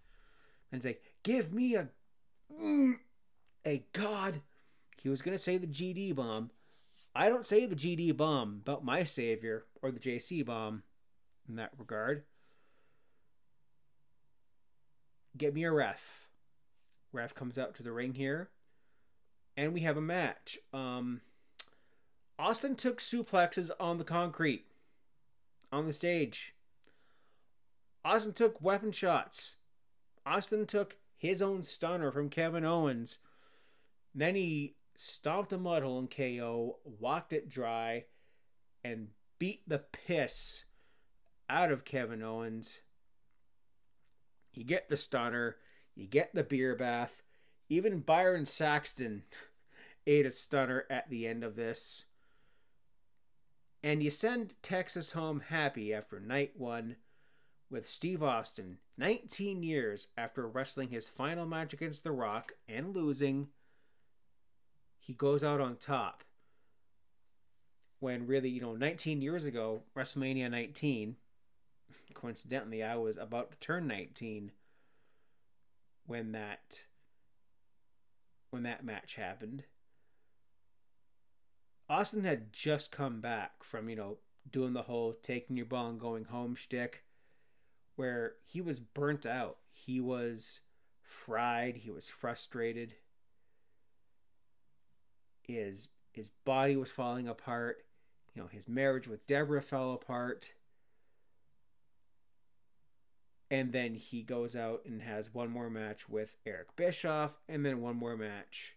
[0.70, 1.88] And say, give me a.
[2.52, 2.98] Mm,
[3.64, 4.40] a god.
[5.02, 6.50] He was going to say the GD bomb.
[7.14, 10.82] I don't say the GD bomb about my savior or the JC bomb
[11.48, 12.24] in that regard.
[15.36, 16.28] Get me a ref.
[17.12, 18.50] Ref comes out to the ring here.
[19.56, 20.58] And we have a match.
[20.72, 21.20] Um,
[22.38, 24.66] Austin took suplexes on the concrete,
[25.72, 26.54] on the stage.
[28.04, 29.56] Austin took weapon shots.
[30.24, 33.18] Austin took his own stunner from Kevin Owens.
[34.14, 38.04] Then he stomped a mudhole in KO, walked it dry,
[38.82, 39.06] and
[39.38, 40.64] beat the piss
[41.48, 42.80] out of Kevin Owens.
[44.52, 45.56] You get the stunner,
[45.94, 47.22] you get the beer bath.
[47.68, 49.22] Even Byron Saxton
[50.06, 52.06] ate a stunner at the end of this.
[53.84, 56.96] And you send Texas home happy after night one
[57.70, 63.50] with Steve Austin, 19 years after wrestling his final match against The Rock and losing.
[65.08, 66.22] He goes out on top.
[67.98, 71.16] When really, you know, 19 years ago, WrestleMania 19,
[72.12, 74.52] coincidentally, I was about to turn 19
[76.06, 76.82] when that
[78.50, 79.64] when that match happened.
[81.88, 84.18] Austin had just come back from, you know,
[84.50, 87.02] doing the whole taking your ball and going home shtick,
[87.96, 89.56] where he was burnt out.
[89.72, 90.60] He was
[91.02, 91.78] fried.
[91.78, 92.92] He was frustrated.
[95.48, 97.84] His his body was falling apart.
[98.34, 100.52] You know, his marriage with Deborah fell apart.
[103.50, 107.80] And then he goes out and has one more match with Eric Bischoff, and then
[107.80, 108.76] one more match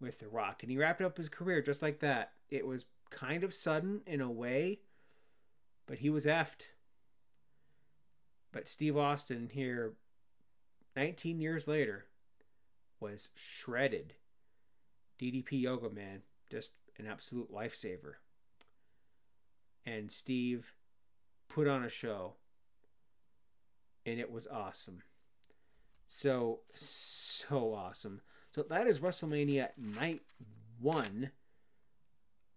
[0.00, 0.62] with The Rock.
[0.62, 2.32] And he wrapped up his career just like that.
[2.48, 4.80] It was kind of sudden in a way,
[5.86, 6.62] but he was effed.
[8.52, 9.94] But Steve Austin here,
[10.96, 12.06] 19 years later,
[13.00, 14.14] was shredded.
[15.18, 18.14] DDP Yoga Man, just an absolute lifesaver.
[19.86, 20.72] And Steve
[21.48, 22.34] put on a show,
[24.04, 25.02] and it was awesome.
[26.04, 28.20] So, so awesome.
[28.54, 30.22] So that is WrestleMania Night
[30.80, 31.30] 1.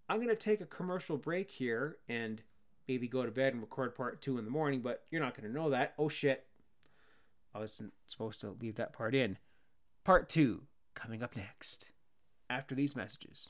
[0.09, 2.41] I'm going to take a commercial break here and
[2.87, 5.47] maybe go to bed and record part 2 in the morning, but you're not going
[5.47, 5.93] to know that.
[5.97, 6.45] Oh shit.
[7.53, 9.37] I wasn't supposed to leave that part in.
[10.03, 10.61] Part 2
[10.95, 11.90] coming up next
[12.51, 13.49] after these messages.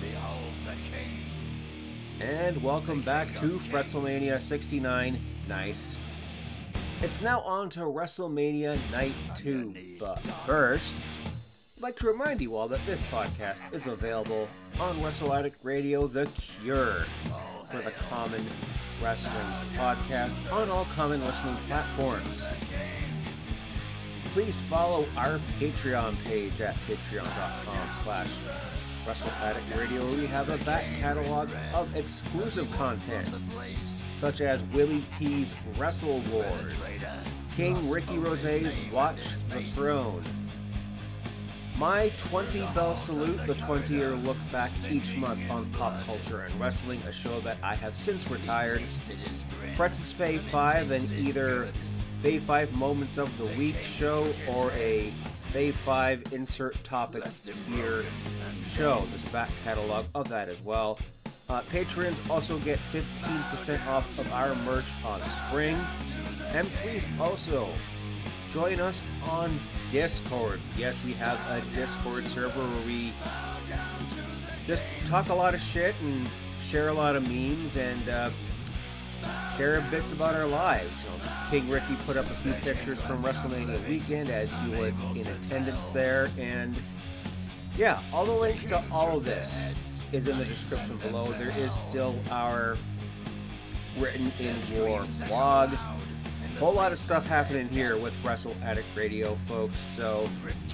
[0.00, 1.20] Behold the king.
[2.20, 5.20] And welcome back to Fretzelmania 69.
[5.48, 5.96] Nice.
[7.00, 9.96] It's now on to WrestleMania Night 2.
[9.98, 10.96] But first,
[11.76, 14.48] I'd like to remind you all that this podcast is available
[14.80, 17.06] on Wrestle Addict Radio The Cure
[17.70, 18.44] for the Common
[19.02, 19.34] Wrestling
[19.74, 22.46] Podcast on all common listening platforms.
[24.32, 28.28] Please follow our Patreon page at patreon.com slash
[29.42, 33.28] Addict Radio we have a back catalog of exclusive content
[34.14, 36.88] such as Willie T's Wrestle Wars,
[37.56, 39.18] King Ricky Rose's Watch
[39.50, 40.22] the Throne,
[41.76, 46.60] my 20 bell salute, the 20 year look back each month on pop culture and
[46.60, 48.82] wrestling, a show that I have since retired.
[49.74, 51.72] Fretz's Fave 5 and either
[52.22, 55.12] Fave 5 Moments of the Week show or a
[55.52, 57.24] Fave 5 Insert Topic
[57.68, 58.04] Here
[58.64, 59.04] show.
[59.10, 61.00] There's a back catalog of that as well.
[61.48, 65.76] Uh, patrons also get 15% off of our merch on spring.
[66.52, 67.68] And please also
[68.52, 69.58] join us on
[69.88, 70.60] Discord.
[70.78, 73.12] Yes, we have a Discord server where we
[74.68, 76.28] just talk a lot of shit and
[76.62, 78.30] share a lot of memes and uh,
[79.56, 80.90] share bits about our lives.
[81.02, 84.98] You know, King Ricky put up a few pictures from WrestleMania weekend as he was
[85.14, 86.76] in attendance there, and
[87.76, 89.70] yeah, all the links to all of this
[90.12, 91.24] is in the description below.
[91.24, 92.76] There is still our
[93.98, 95.70] written in your blog.
[96.58, 99.80] Whole lot of stuff happening here with Wrestle Addict Radio, folks.
[99.80, 100.28] So,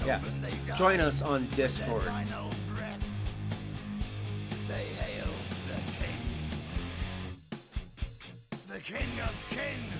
[0.05, 0.20] yeah,
[0.76, 2.03] join us on Discord.
[8.79, 9.93] The king of kings.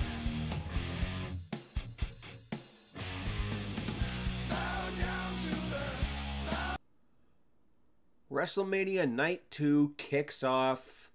[8.31, 11.11] WrestleMania Night 2 kicks off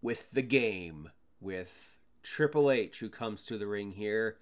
[0.00, 4.38] with the game, with Triple H who comes to the ring here.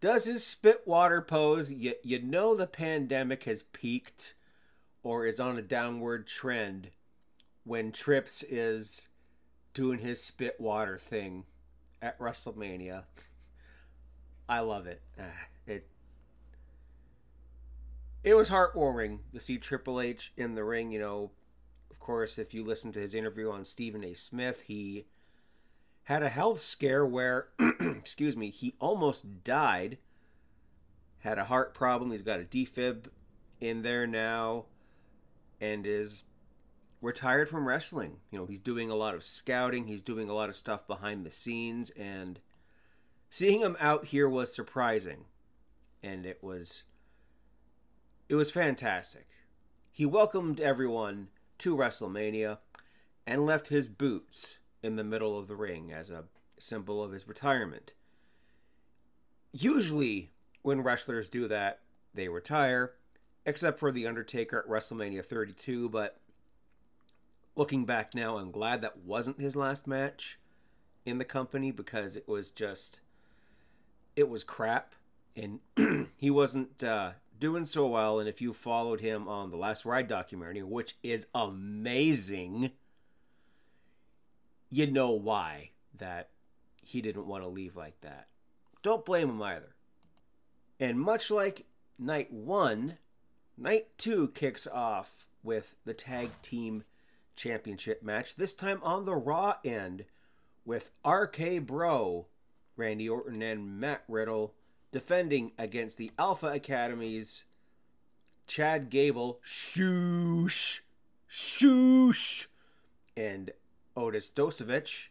[0.00, 1.72] Does his spit water pose?
[1.72, 4.34] You, you know the pandemic has peaked
[5.02, 6.90] or is on a downward trend
[7.64, 9.08] when Trips is
[9.74, 11.44] doing his spit water thing
[12.02, 13.04] at WrestleMania.
[14.48, 15.00] I love it.
[15.18, 15.86] Ah, It
[18.22, 20.90] it was heartwarming to see Triple H in the ring.
[20.90, 21.30] You know,
[21.90, 24.14] of course, if you listen to his interview on Stephen A.
[24.14, 25.06] Smith, he
[26.04, 27.48] had a health scare where,
[27.80, 29.98] excuse me, he almost died.
[31.20, 32.10] Had a heart problem.
[32.10, 33.06] He's got a defib
[33.60, 34.64] in there now
[35.60, 36.22] and is
[37.00, 38.16] retired from wrestling.
[38.30, 41.24] You know, he's doing a lot of scouting, he's doing a lot of stuff behind
[41.24, 42.40] the scenes, and
[43.30, 45.24] seeing him out here was surprising.
[46.02, 46.84] And it was
[48.28, 49.26] it was fantastic.
[49.90, 51.28] He welcomed everyone
[51.58, 52.58] to WrestleMania
[53.26, 56.24] and left his boots in the middle of the ring as a
[56.58, 57.92] symbol of his retirement.
[59.52, 60.30] Usually,
[60.62, 61.80] when wrestlers do that,
[62.14, 62.92] they retire,
[63.44, 65.88] except for The Undertaker at WrestleMania 32.
[65.88, 66.19] But
[67.60, 70.38] looking back now, I'm glad that wasn't his last match
[71.04, 73.00] in the company because it was just,
[74.16, 74.94] it was crap.
[75.36, 75.60] And
[76.16, 78.18] he wasn't uh, doing so well.
[78.18, 82.70] And if you followed him on the Last Ride documentary, which is amazing,
[84.70, 86.30] you know why that
[86.82, 88.28] he didn't want to leave like that.
[88.82, 89.74] Don't blame him either.
[90.80, 91.66] And much like
[91.98, 92.96] night one,
[93.58, 96.84] night two kicks off with the tag team
[97.36, 100.04] championship match, this time on the Raw end
[100.64, 102.26] with RK Bro,
[102.76, 104.54] Randy Orton, and Matt Riddle
[104.92, 107.44] defending against the Alpha Academy's
[108.46, 110.80] Chad Gable, Shoosh,
[111.30, 112.46] Shoosh,
[113.16, 113.52] and
[113.96, 115.08] Otis Dozovic,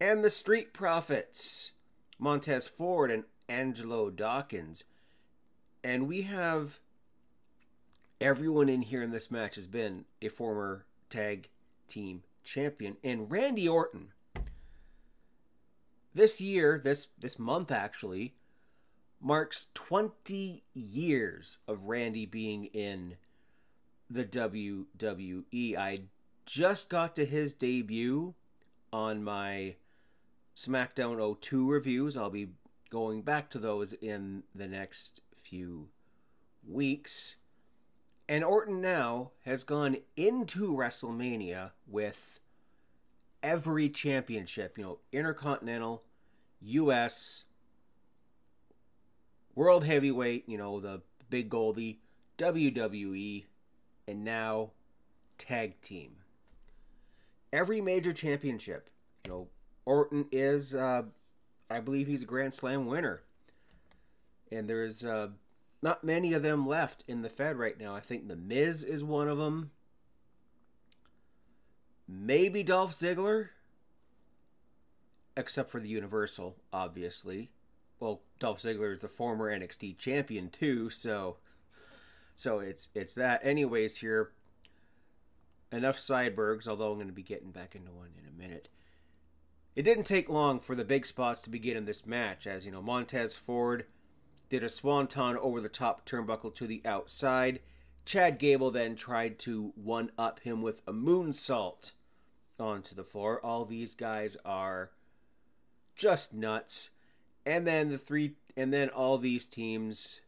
[0.00, 1.72] and the Street Profits,
[2.18, 4.84] Montez Ford and Angelo Dawkins.
[5.84, 6.80] And we have
[8.20, 11.48] everyone in here in this match has been a former tag
[11.88, 12.96] team champion.
[13.02, 14.08] And Randy Orton,
[16.14, 18.34] this year, this this month actually,
[19.20, 23.16] marks 20 years of Randy being in
[24.08, 25.76] the WWE.
[25.76, 25.98] I
[26.44, 28.34] just got to his debut
[28.92, 29.74] on my
[30.54, 32.16] SmackDown 02 reviews.
[32.16, 32.50] I'll be
[32.90, 35.88] going back to those in the next few
[36.66, 37.36] weeks.
[38.28, 42.40] And Orton now has gone into WrestleMania with
[43.42, 46.02] every championship, you know, Intercontinental,
[46.60, 47.44] US,
[49.54, 52.00] World Heavyweight, you know, the Big Goldie,
[52.38, 53.44] WWE,
[54.08, 54.70] and now
[55.38, 56.16] Tag Team.
[57.52, 58.90] Every major championship,
[59.24, 59.48] you know,
[59.84, 61.02] Orton is, uh,
[61.70, 63.22] I believe he's a Grand Slam winner.
[64.50, 65.28] And there's uh,
[65.86, 67.94] not many of them left in the Fed right now.
[67.94, 69.70] I think The Miz is one of them.
[72.08, 73.50] Maybe Dolph Ziggler.
[75.36, 77.52] Except for the Universal, obviously.
[78.00, 81.36] Well, Dolph Ziggler is the former NXT champion too, so
[82.34, 83.40] so it's it's that.
[83.44, 84.32] Anyways, here
[85.70, 88.68] enough sidebergs, although I'm going to be getting back into one in a minute.
[89.76, 92.72] It didn't take long for the big spots to begin in this match, as you
[92.72, 93.86] know, Montez Ford
[94.48, 97.60] did a swanton over the top turnbuckle to the outside.
[98.04, 101.92] Chad Gable then tried to one up him with a moonsault
[102.58, 103.44] onto the floor.
[103.44, 104.90] All these guys are
[105.96, 106.90] just nuts.
[107.44, 110.20] And then the three and then all these teams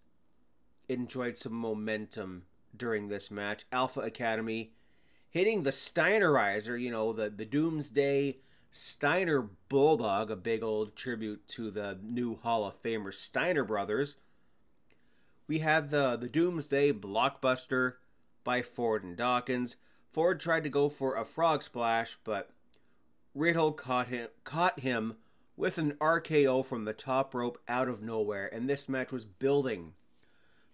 [0.88, 2.44] enjoyed some momentum
[2.76, 3.64] during this match.
[3.72, 4.72] Alpha Academy
[5.30, 8.38] hitting the Steinerizer, you know, the, the Doomsday
[8.70, 14.16] Steiner Bulldog, a big old tribute to the new Hall of Famer Steiner brothers.
[15.46, 17.94] We had the, the Doomsday Blockbuster
[18.44, 19.76] by Ford and Dawkins.
[20.12, 22.50] Ford tried to go for a frog splash, but
[23.34, 25.16] Riddle caught him caught him
[25.56, 29.94] with an RKO from the top rope out of nowhere, and this match was building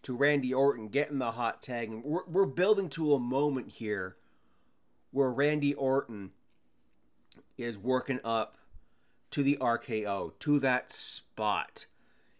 [0.03, 1.90] to Randy Orton getting the hot tag.
[1.90, 4.16] And we're, we're building to a moment here
[5.11, 6.32] where Randy Orton
[7.57, 8.57] is working up
[9.31, 11.87] to the RKO, to that spot.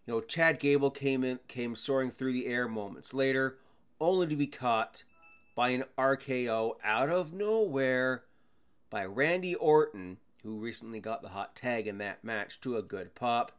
[0.07, 3.59] You know, Chad Gable came in came soaring through the air moments later,
[4.01, 5.05] only to be caught
[5.55, 8.25] by an RKO out of nowhere
[8.91, 13.15] by Randy Orton, who recently got the hot tag in that match to a good
[13.15, 13.53] pop.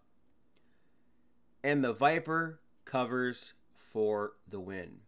[1.64, 5.00] And the Viper covers for the win.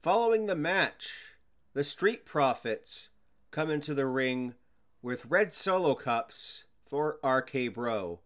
[0.00, 1.34] Following the match,
[1.72, 3.08] the Street Profits
[3.50, 4.54] come into the ring
[5.04, 8.20] with red solo cups for RK Bro.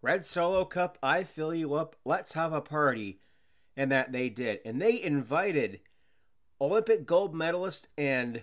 [0.00, 3.20] Red Solo Cup, I fill you up, let's have a party.
[3.76, 4.60] And that they did.
[4.64, 5.80] And they invited
[6.60, 8.42] Olympic gold medalist and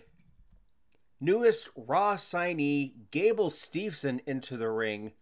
[1.19, 5.13] newest Raw signee Gable Steveson into the ring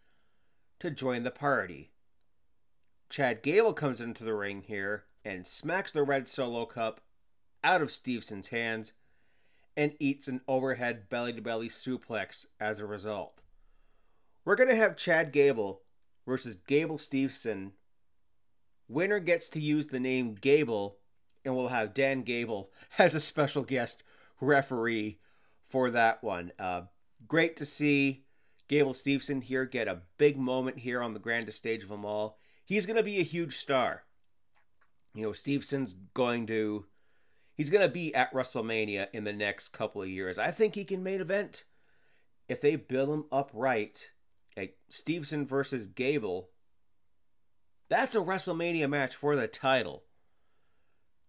[0.79, 1.91] to join the party.
[3.09, 6.99] Chad Gable comes into the ring here and smacks the red solo cup
[7.63, 8.91] out of Steveson's hands
[9.75, 13.41] and eats an overhead belly to belly suplex as a result.
[14.45, 15.81] We're going to have Chad Gable
[16.25, 17.71] versus Gable Steveson.
[18.87, 20.97] Winner gets to use the name Gable,
[21.45, 24.03] and we'll have Dan Gable as a special guest
[24.39, 25.19] referee
[25.69, 26.51] for that one.
[26.59, 26.83] Uh,
[27.27, 28.25] great to see
[28.67, 32.37] Gable Steveson here get a big moment here on the grandest stage of them all.
[32.65, 34.03] He's going to be a huge star.
[35.13, 36.85] You know, Steveson's going to
[37.55, 40.37] he's going to be at WrestleMania in the next couple of years.
[40.37, 41.63] I think he can main event
[42.47, 44.09] if they build him up right.
[44.55, 46.49] Like Steveson versus Gable.
[47.89, 50.03] That's a WrestleMania match for the title.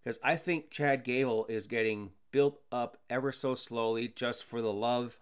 [0.02, 4.72] Because I think Chad Gable is getting built up ever so slowly just for the
[4.72, 5.18] love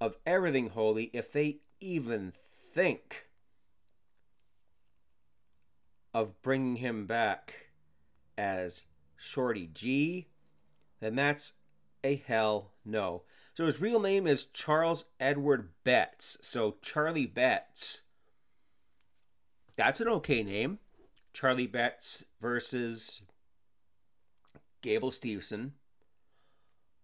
[0.00, 1.10] of everything holy.
[1.12, 2.32] If they even
[2.74, 3.26] think
[6.12, 7.68] of bringing him back
[8.36, 8.84] as
[9.16, 10.26] Shorty G,
[11.00, 11.52] then that's
[12.02, 13.22] a hell no.
[13.54, 16.38] So his real name is Charles Edward Betts.
[16.42, 18.02] So Charlie Betts.
[19.76, 20.78] That's an okay name.
[21.32, 23.22] Charlie Betts versus
[24.82, 25.72] Gable Steveson.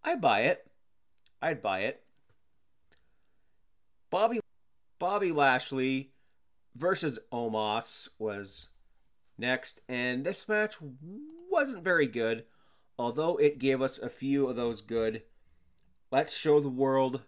[0.04, 0.66] I'd buy it.
[1.40, 2.02] I'd buy it.
[4.10, 4.40] Bobby
[4.98, 6.10] Bobby Lashley
[6.76, 8.68] versus Omos was
[9.40, 10.76] next, and this match
[11.50, 12.44] wasn't very good,
[12.98, 15.22] although it gave us a few of those good.
[16.12, 17.22] Let's show the world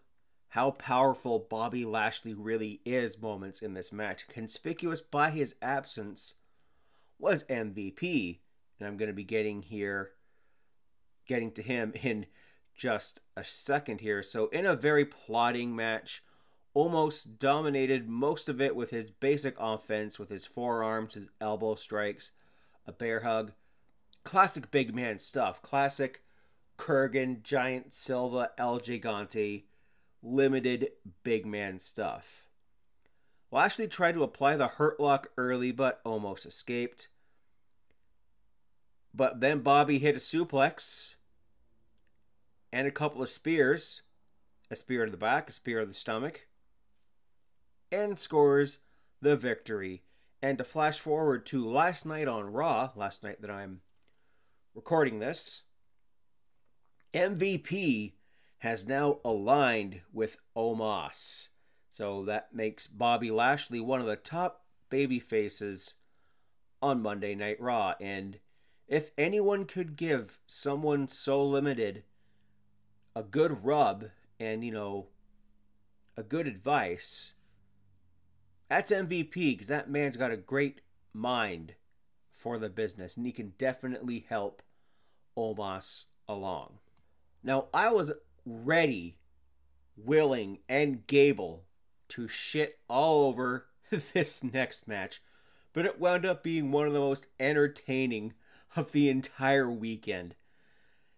[0.49, 4.29] how powerful Bobby Lashley really is moments in this match.
[4.29, 6.35] Conspicuous by his absence
[7.19, 8.41] was MVP,
[8.79, 10.11] and I'm going to be getting here,
[11.27, 12.27] getting to him in
[12.75, 14.23] just a second here.
[14.23, 16.23] So, in a very plotting match,
[16.75, 22.33] Omos dominated most of it with his basic offense, with his forearms, his elbow strikes,
[22.87, 23.53] a bear hug.
[24.25, 25.61] Classic big man stuff.
[25.61, 26.23] Classic
[26.79, 29.65] Kurgan, Giant Silva, El Gigante,
[30.23, 30.89] limited
[31.23, 32.49] big man stuff.
[33.51, 37.09] Lashley tried to apply the hurt lock early, but Omos escaped.
[39.13, 41.17] But then Bobby hit a suplex
[42.73, 44.01] and a couple of spears
[44.71, 46.47] a spear to the back, a spear to the stomach
[47.93, 48.81] and scores
[49.21, 50.03] the victory.
[50.43, 53.81] And to flash forward to last night on Raw, last night that I'm
[54.75, 55.63] recording this,
[57.15, 58.15] MVP
[58.59, 61.49] has now aligned with Omos.
[61.91, 65.95] So that makes Bobby Lashley one of the top baby faces
[66.81, 67.95] on Monday Night Raw.
[68.01, 68.39] And
[68.89, 72.03] if anyone could give someone so limited
[73.15, 74.07] a good rub
[74.41, 75.09] and, you know,
[76.17, 77.35] a good advice,
[78.73, 80.81] that's MVP because that man's got a great
[81.13, 81.75] mind
[82.31, 84.63] for the business and he can definitely help
[85.37, 86.79] Omos along.
[87.45, 88.13] Now, I was
[88.47, 89.19] ready,
[89.95, 91.65] willing, and Gable
[92.09, 93.67] to shit all over
[94.15, 95.23] this next match,
[95.75, 98.33] but it wound up being one of the most entertaining
[98.75, 100.35] of the entire weekend.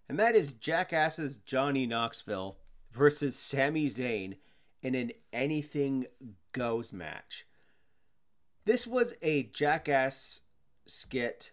[0.09, 2.57] And that is Jackass's Johnny Knoxville
[2.91, 4.39] versus Sami Zayn
[4.83, 6.07] in an anything
[6.55, 7.45] goes match.
[8.65, 10.41] This was a Jackass
[10.87, 11.51] skit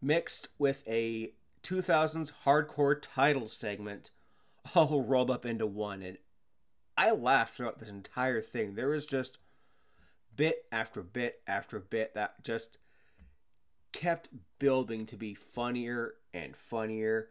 [0.00, 1.32] mixed with a
[1.64, 4.10] 2000s hardcore title segment
[4.74, 6.02] all rolled up into one.
[6.02, 6.18] And
[6.96, 8.74] I laughed throughout this entire thing.
[8.74, 9.38] There was just
[10.36, 12.78] bit after bit after bit that just
[13.92, 14.28] kept
[14.60, 17.30] building to be funnier and funnier.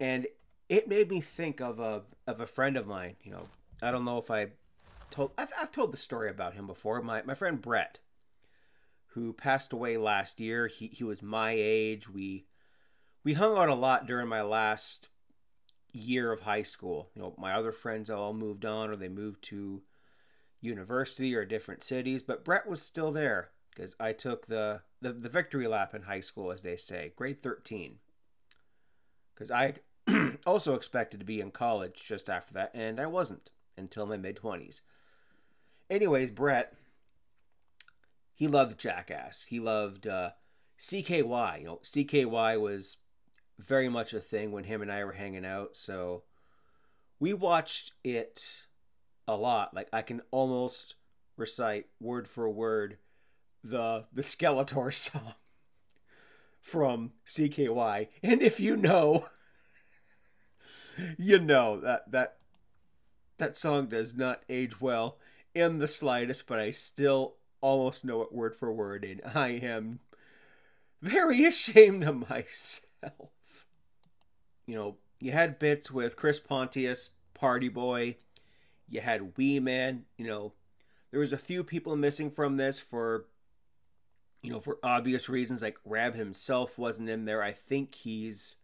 [0.00, 0.26] And
[0.68, 3.16] it made me think of a of a friend of mine.
[3.22, 3.48] You know,
[3.82, 4.48] I don't know if I
[5.10, 7.00] told I've, I've told the story about him before.
[7.02, 7.98] My my friend Brett,
[9.08, 10.66] who passed away last year.
[10.68, 12.08] He he was my age.
[12.08, 12.46] We
[13.24, 15.08] we hung out a lot during my last
[15.92, 17.08] year of high school.
[17.14, 19.82] You know, my other friends all moved on or they moved to
[20.60, 25.28] university or different cities, but Brett was still there because I took the, the the
[25.28, 27.96] victory lap in high school, as they say, grade thirteen.
[29.34, 29.74] Because I
[30.46, 34.36] also expected to be in college just after that, and I wasn't until my mid
[34.36, 34.82] twenties.
[35.88, 36.74] Anyways, Brett,
[38.34, 39.44] he loved Jackass.
[39.44, 40.30] He loved uh,
[40.78, 41.60] CKY.
[41.60, 42.98] You know, CKY was
[43.58, 45.76] very much a thing when him and I were hanging out.
[45.76, 46.24] So
[47.18, 48.50] we watched it
[49.26, 49.74] a lot.
[49.74, 50.94] Like I can almost
[51.36, 52.98] recite word for word
[53.62, 55.34] the the Skeletor song
[56.60, 58.08] from CKY.
[58.22, 59.28] And if you know,
[61.18, 62.36] you know that that
[63.38, 65.18] that song does not age well
[65.56, 70.00] in the slightest, but I still almost know it word for word, and I am
[71.00, 73.66] very ashamed of myself.
[74.66, 78.16] You know, you had bits with Chris Pontius, Party Boy,
[78.88, 80.52] you had Wee Man, you know,
[81.10, 83.26] there was a few people missing from this for
[84.42, 87.42] you know, for obvious reasons, like Raab Himself wasn't in there.
[87.42, 88.54] I think he's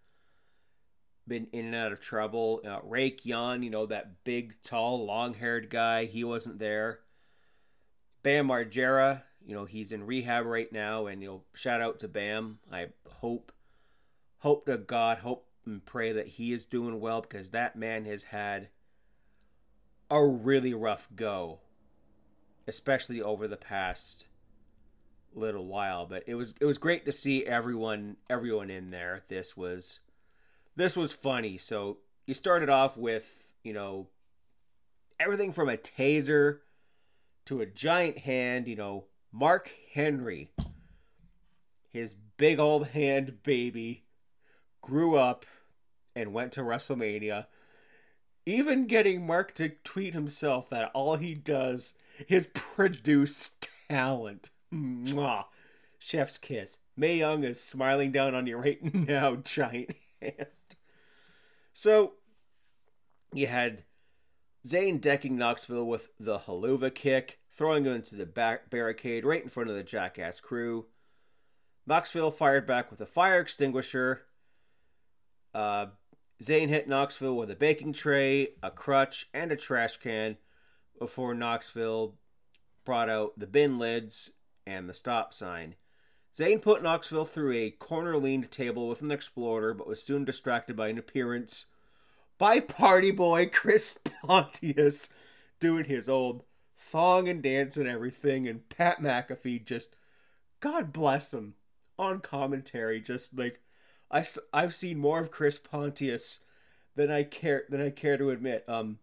[1.26, 2.60] been in and out of trouble.
[2.66, 7.00] Uh, Rake Yohn, you know, that big, tall, long haired guy, he wasn't there.
[8.22, 12.08] Bam Margera, you know, he's in rehab right now, and you know, shout out to
[12.08, 12.58] Bam.
[12.70, 12.88] I
[13.20, 13.52] hope,
[14.38, 18.24] hope to God, hope and pray that he is doing well because that man has
[18.24, 18.68] had
[20.10, 21.60] a really rough go,
[22.66, 24.26] especially over the past
[25.34, 26.06] little while.
[26.06, 29.22] But it was it was great to see everyone everyone in there.
[29.28, 30.00] This was
[30.76, 31.58] this was funny.
[31.58, 34.08] So you started off with you know
[35.18, 36.58] everything from a taser
[37.46, 38.68] to a giant hand.
[38.68, 40.50] You know Mark Henry,
[41.90, 44.04] his big old hand baby,
[44.80, 45.46] grew up
[46.14, 47.46] and went to WrestleMania.
[48.44, 51.94] Even getting Mark to tweet himself that all he does
[52.28, 53.50] is produce
[53.88, 54.50] talent.
[54.72, 55.44] Mwah.
[55.98, 56.78] Chef's kiss.
[56.96, 60.46] Mae Young is smiling down on you right now, giant hand.
[61.72, 62.14] So,
[63.32, 63.84] you had
[64.66, 69.48] Zayn decking Knoxville with the Helluva kick, throwing him into the back barricade right in
[69.48, 70.86] front of the Jackass crew.
[71.86, 74.22] Knoxville fired back with a fire extinguisher.
[75.54, 75.86] Uh,
[76.42, 80.36] Zayn hit Knoxville with a baking tray, a crutch, and a trash can
[80.98, 82.14] before Knoxville
[82.84, 84.32] brought out the bin lids
[84.66, 85.74] and the stop sign.
[86.34, 90.76] Zayn put Knoxville through a corner leaned table with an exploder, but was soon distracted
[90.76, 91.66] by an appearance
[92.38, 95.10] by party boy Chris Pontius
[95.60, 96.42] doing his old
[96.76, 99.94] thong and dance and everything, and Pat McAfee just,
[100.60, 101.54] God bless him,
[101.98, 103.60] on commentary, just like
[104.10, 106.40] I, I've seen more of Chris Pontius
[106.96, 108.64] than I care than I care to admit.
[108.68, 108.98] Um,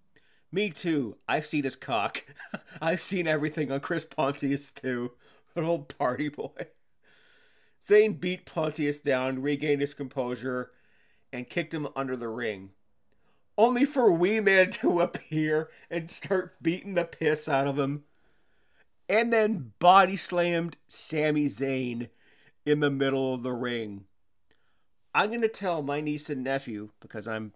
[0.52, 1.16] me too.
[1.28, 2.26] I've seen his cock.
[2.82, 5.14] I've seen everything on Chris Pontius too.
[5.56, 6.68] An old party boy.
[7.86, 10.72] Zayn beat Pontius down, regained his composure,
[11.32, 12.72] and kicked him under the ring.
[13.58, 18.04] Only for Wee Man to appear and start beating the piss out of him.
[19.08, 22.10] And then body slammed Sami Zayn
[22.66, 24.06] in the middle of the ring.
[25.16, 27.54] I'm going to tell my niece and nephew, because I'm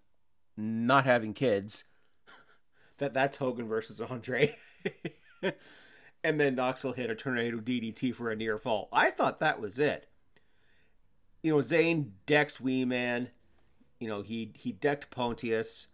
[0.56, 1.84] not having kids,
[2.98, 4.56] that that's Hogan versus Andre.
[6.24, 8.88] and then Knoxville hit a tornado DDT for a near fall.
[8.92, 10.08] I thought that was it.
[11.44, 13.28] You know, Zayn decks Wee Man.
[14.00, 15.88] You know, he he decked Pontius.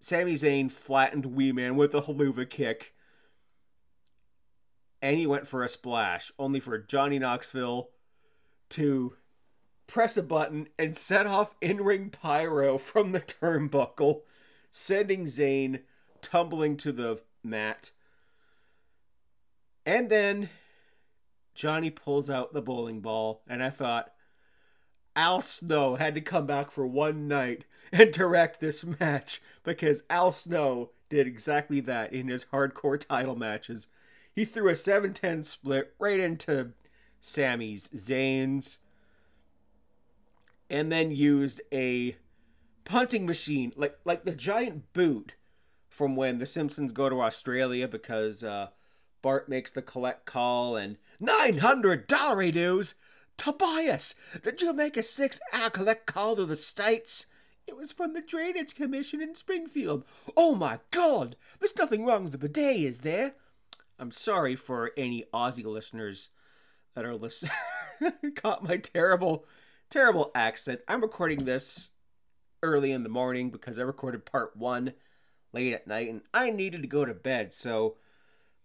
[0.00, 2.94] Sami Zayn flattened Wee Man with a Helluva kick.
[5.02, 7.90] And he went for a splash, only for Johnny Knoxville
[8.70, 9.16] to
[9.86, 14.22] press a button and set off in ring pyro from the turnbuckle,
[14.70, 15.82] sending Zayn
[16.22, 17.90] tumbling to the mat.
[19.84, 20.48] And then
[21.54, 24.12] Johnny pulls out the bowling ball, and I thought
[25.16, 30.30] Al Snow had to come back for one night and direct this match because Al
[30.30, 33.88] Snow did exactly that in his hardcore title matches.
[34.34, 36.72] He threw a 7 10 split right into
[37.20, 38.78] Sami's Zayn's
[40.68, 42.16] and then used a
[42.84, 45.32] punting machine like like the giant boot
[45.88, 48.68] from when the Simpsons go to Australia because uh,
[49.22, 52.94] Bart makes the collect call and 900 dollar dues.
[53.36, 57.26] Tobias, did you make a six hour collect call to the States?
[57.66, 60.04] It was from the Drainage Commission in Springfield.
[60.36, 61.36] Oh my god!
[61.58, 63.34] There's nothing wrong with the bidet, is there?
[63.98, 66.30] I'm sorry for any Aussie listeners
[66.94, 67.52] that are listening.
[68.36, 69.44] Caught my terrible,
[69.90, 70.80] terrible accent.
[70.86, 71.90] I'm recording this
[72.62, 74.92] early in the morning because I recorded part one
[75.52, 77.54] late at night and I needed to go to bed.
[77.54, 77.96] So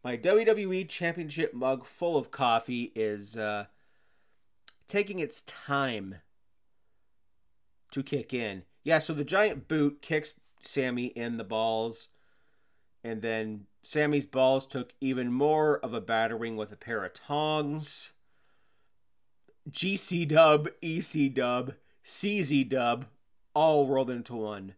[0.04, 3.66] my WWE Championship mug full of coffee is uh,
[4.92, 6.18] taking its time
[7.92, 8.64] to kick in.
[8.84, 12.10] Yeah, so the giant boot kicks Sami in the balls,
[13.02, 18.12] and then Sami's balls took even more of a battering with a pair of tongs.
[19.70, 23.06] GC dub, EC dub, CZ dub,
[23.56, 24.76] all rolled into one.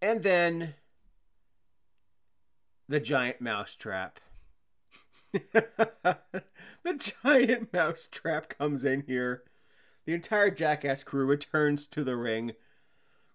[0.00, 0.74] And then
[2.88, 4.20] the giant mousetrap.
[5.52, 9.42] the giant mousetrap comes in here.
[10.04, 12.52] The entire jackass crew returns to the ring,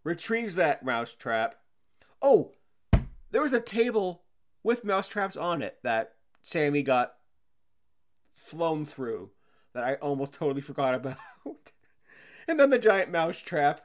[0.04, 1.56] retrieves that mousetrap.
[2.22, 2.52] Oh,
[3.32, 4.24] there was a table
[4.64, 7.14] with mousetraps on it that Sami got
[8.36, 9.32] flown through
[9.74, 11.18] that I almost totally forgot about.
[12.48, 13.82] and then the giant mousetrap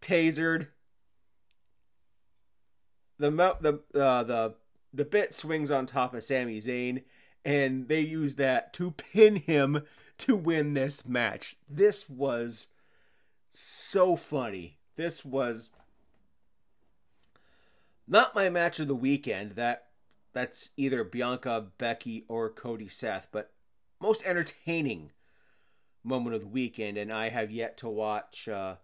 [0.00, 0.68] tasered.
[3.18, 4.54] The the uh, the
[4.92, 7.02] the bit swings on top of Sami Zayn,
[7.44, 9.82] and they use that to pin him
[10.18, 11.56] to win this match.
[11.68, 12.68] This was
[13.52, 14.78] so funny.
[14.96, 15.70] This was
[18.06, 19.52] not my match of the weekend.
[19.52, 19.86] That
[20.32, 23.52] that's either Bianca, Becky, or Cody Seth, but
[24.00, 25.10] most entertaining
[26.04, 26.96] moment of the weekend.
[26.96, 28.76] And I have yet to watch uh,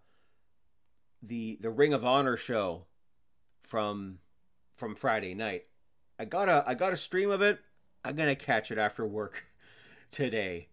[1.21, 2.85] the the Ring of Honor show
[3.63, 4.19] from
[4.75, 5.65] from Friday night.
[6.19, 7.59] I got a I got a stream of it.
[8.03, 9.45] I'm gonna catch it after work
[10.11, 10.67] today.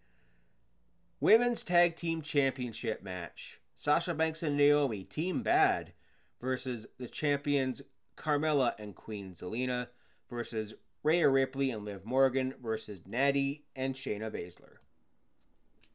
[1.20, 3.60] Women's Tag Team Championship match.
[3.74, 5.92] Sasha Banks and Naomi, Team Bad,
[6.40, 7.82] versus the champions
[8.16, 9.88] Carmella and Queen Zelina
[10.30, 14.78] versus Rhea Ripley and Liv Morgan versus Natty and Shayna Baszler.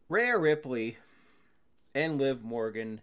[0.07, 0.97] Rhea Ripley
[1.93, 3.01] and Liv Morgan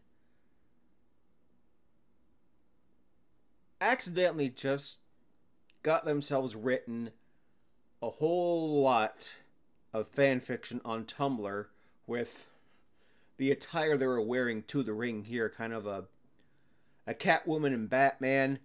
[3.81, 5.01] accidentally just
[5.89, 7.13] got themselves written
[8.03, 9.37] a whole lot
[9.95, 11.65] of fan fiction on Tumblr
[12.07, 12.47] with
[13.39, 16.05] the attire they were wearing to the ring here, kind of a
[17.07, 18.59] a Catwoman and Batman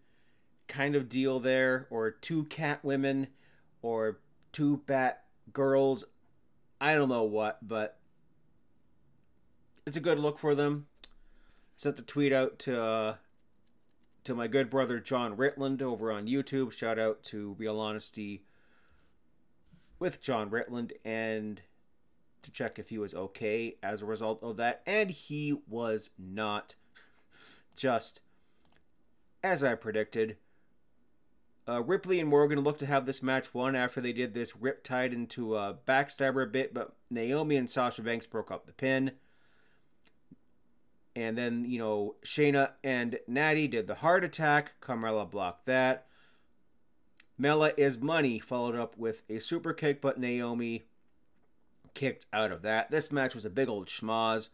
[0.67, 3.27] kind of deal there, or two Catwomen,
[3.81, 4.19] or
[4.51, 6.03] two Bat girls.
[6.81, 7.99] I don't know what, but
[9.87, 10.87] it's a good look for them.
[11.77, 13.15] Sent the tweet out to uh,
[14.23, 16.71] to my good brother John Ritland over on YouTube.
[16.71, 18.43] Shout out to Real Honesty
[19.99, 21.61] with John Ritland and
[22.41, 24.81] to check if he was okay as a result of that.
[24.85, 26.75] And he was not.
[27.75, 28.21] Just
[29.43, 30.37] as I predicted.
[31.67, 35.13] Uh, Ripley and Morgan looked to have this match won after they did this Riptide
[35.13, 39.11] into a backstabber bit, but Naomi and Sasha Banks broke up the pin.
[41.15, 44.73] And then, you know, Shayna and Natty did the heart attack.
[44.81, 46.07] Carmella blocked that.
[47.37, 50.83] Mella is money, followed up with a super kick, but Naomi
[51.93, 52.91] kicked out of that.
[52.91, 54.49] This match was a big old schmoz.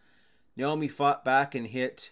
[0.55, 2.11] Naomi fought back and hit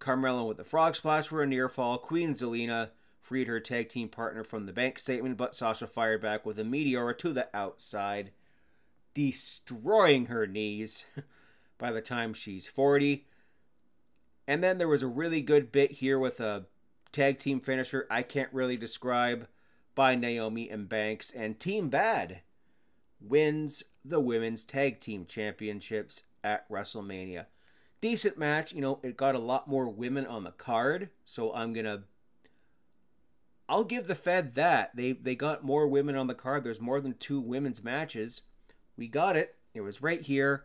[0.00, 1.98] Carmella with a frog splash for a near fall.
[1.98, 2.90] Queen Zelina
[3.20, 6.64] freed her tag team partner from the bank statement, but Sasha fired back with a
[6.64, 8.30] meteor to the outside,
[9.14, 11.06] destroying her knees
[11.78, 13.26] by the time she's 40.
[14.48, 16.66] And then there was a really good bit here with a
[17.12, 19.48] tag team finisher I can't really describe
[19.94, 21.30] by Naomi and Banks.
[21.30, 22.40] And Team Bad
[23.20, 27.46] wins the Women's Tag Team Championships at WrestleMania.
[28.00, 28.72] Decent match.
[28.72, 31.08] You know, it got a lot more women on the card.
[31.24, 32.02] So I'm going to.
[33.68, 34.94] I'll give the Fed that.
[34.94, 36.62] They they got more women on the card.
[36.62, 38.42] There's more than two women's matches.
[38.96, 39.56] We got it.
[39.74, 40.64] It was right here.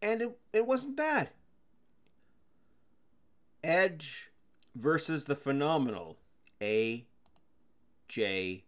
[0.00, 1.28] And it, it wasn't bad.
[3.62, 4.30] Edge
[4.74, 6.18] versus the phenomenal
[6.60, 8.62] AJ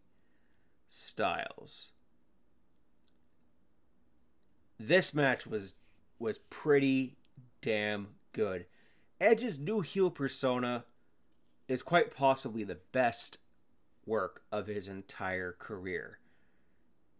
[0.88, 1.90] Styles.
[4.78, 5.74] this match was
[6.18, 7.16] was pretty
[7.61, 8.66] damn good.
[9.20, 10.84] Edge's new heel persona
[11.68, 13.38] is quite possibly the best
[14.07, 16.18] work of his entire career,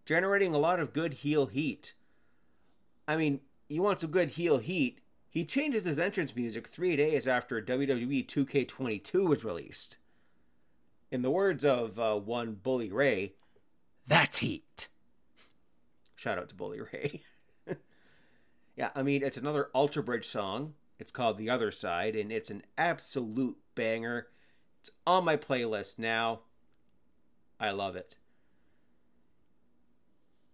[0.05, 1.95] generating a lot of good heel heat.
[3.09, 4.99] I mean, you want some good heel heat?
[5.35, 9.97] He changes his entrance music three days after WWE 2K22 was released.
[11.11, 13.33] In the words of uh, one Bully Ray,
[14.07, 14.87] that's heat.
[16.15, 17.23] Shout out to Bully Ray.
[18.77, 20.75] yeah, I mean, it's another Alter Bridge song.
[21.01, 24.29] It's called The Other Side, and it's an absolute banger.
[24.81, 26.43] It's on my playlist now.
[27.59, 28.19] I love it.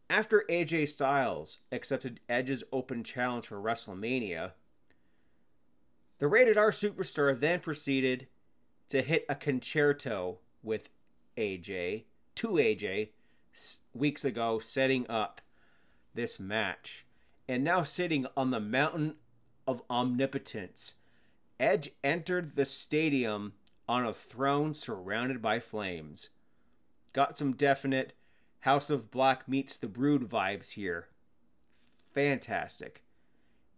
[0.08, 4.52] After AJ Styles accepted Edge's open challenge for WrestleMania,
[6.20, 8.28] the rated R superstar then proceeded
[8.88, 10.88] to hit a con-chair-to with
[11.36, 12.04] AJ,
[12.36, 13.08] to AJ,
[13.94, 15.40] weeks ago, setting up
[16.14, 17.04] this match.
[17.48, 19.16] And now sitting on the mountain
[19.66, 20.94] of omnipotence,
[21.58, 23.54] Edge entered the stadium
[23.88, 26.28] on a throne surrounded by flames.
[27.12, 28.12] Got some definite
[28.60, 31.08] House of Black meets the Brood vibes here.
[32.12, 33.02] Fantastic.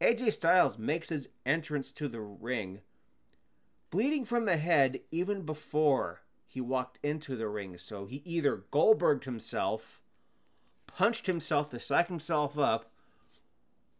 [0.03, 2.81] AJ Styles makes his entrance to the ring,
[3.91, 7.79] bleeding from the head even before he walked into the ring.
[7.79, 10.03] So he either Goldberged himself,
[10.89, 12.91] punched himself to psych himself up,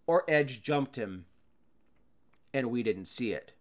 [0.05, 1.27] or Edge jumped him,
[2.53, 3.53] and we didn't see it.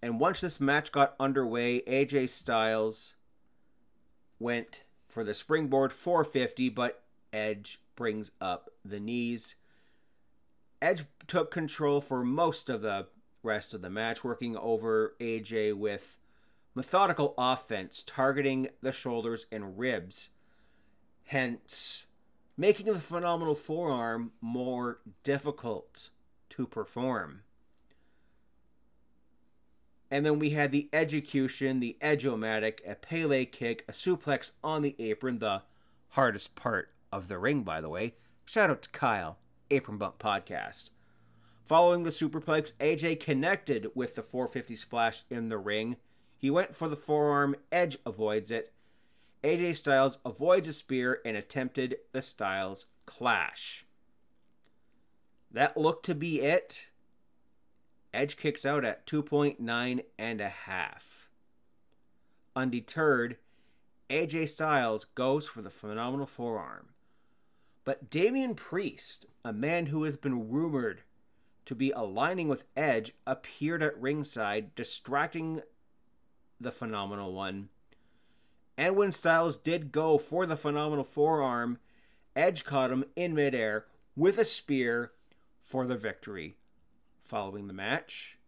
[0.00, 3.14] And once this match got underway, AJ Styles
[4.38, 9.56] went for the springboard 450, but Edge brings up the knees.
[10.80, 13.06] Edge took control for most of the
[13.42, 16.18] rest of the match, working over AJ with
[16.74, 20.30] methodical offense, targeting the shoulders and ribs,
[21.24, 22.06] hence
[22.56, 26.10] making the phenomenal forearm more difficult
[26.50, 27.42] to perform.
[30.10, 34.94] And then we had the execution, the edge-o-matic, a Pele kick, a suplex on the
[34.98, 35.62] apron, the
[36.10, 38.14] hardest part of the ring, by the way.
[38.44, 39.38] Shout out to Kyle,
[39.70, 40.90] Apron Bump Podcast.
[41.64, 45.96] Following the superplex, AJ connected with the 450 splash in the ring.
[46.36, 48.72] He went for the forearm, Edge avoids it.
[49.44, 53.86] AJ Styles avoids a spear and attempted the Styles clash.
[55.50, 56.88] That looked to be it.
[58.12, 61.28] Edge kicks out at 2.9 and a half.
[62.54, 63.36] Undeterred,
[64.10, 66.88] AJ Styles goes for the phenomenal forearm.
[67.84, 71.02] But Damian Priest, a man who has been rumored
[71.64, 75.62] to be aligning with Edge, appeared at ringside, distracting
[76.60, 77.68] the phenomenal one.
[78.76, 81.78] And when Styles did go for the phenomenal forearm,
[82.34, 83.86] Edge caught him in midair
[84.16, 85.12] with a spear
[85.62, 86.56] for the victory
[87.22, 88.38] following the match.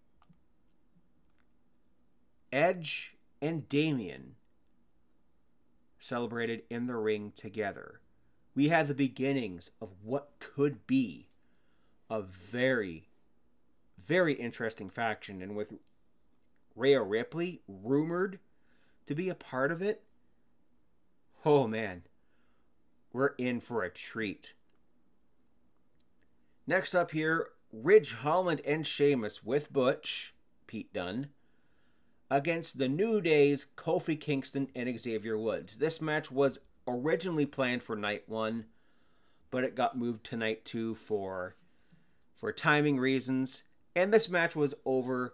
[2.53, 4.37] Edge and Damian
[5.99, 8.01] celebrated in the ring together.
[8.55, 11.29] We had the beginnings of what could be
[12.15, 13.09] a very,
[13.99, 15.43] very interesting faction.
[15.43, 15.75] And with
[16.77, 18.39] Rhea Ripley rumored
[19.07, 20.03] to be a part of it,
[21.45, 22.03] oh man,
[23.13, 24.55] we're in for a treat.
[26.67, 30.35] Next up here, Ridge Holland and Sheamus with Butch,
[30.67, 31.29] Pete Dunne,
[32.31, 35.77] against the New Day's Kofi Kingston and Xavier Woods.
[35.77, 38.67] This match was originally planned for night one,
[39.51, 41.57] but it got moved to night two for
[42.45, 43.63] for timing reasons.
[43.97, 45.33] And this match was over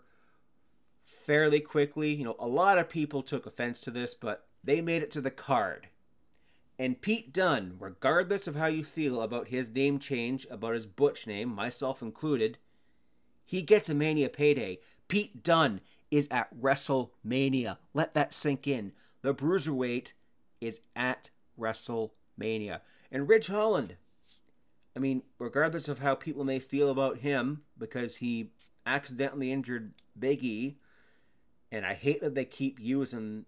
[1.02, 2.14] fairly quickly.
[2.14, 5.20] You know, a lot of people took offense to this, but they made it to
[5.20, 5.88] the card.
[6.78, 11.26] And Pete Dunne, regardless of how you feel about his name change, about his Butch
[11.26, 12.58] name, myself included,
[13.44, 14.78] he gets a Mania payday.
[15.08, 15.80] Pete Dunne
[16.12, 17.78] is at WrestleMania.
[17.92, 18.92] Let that sink in.
[19.22, 20.12] The Bruiserweight
[20.60, 22.82] is at WrestleMania.
[23.10, 23.96] And Ridge Holland,
[24.96, 28.50] I mean, regardless of how people may feel about him, because he
[28.84, 30.76] accidentally injured Big E,
[31.70, 33.44] and I hate that they keep using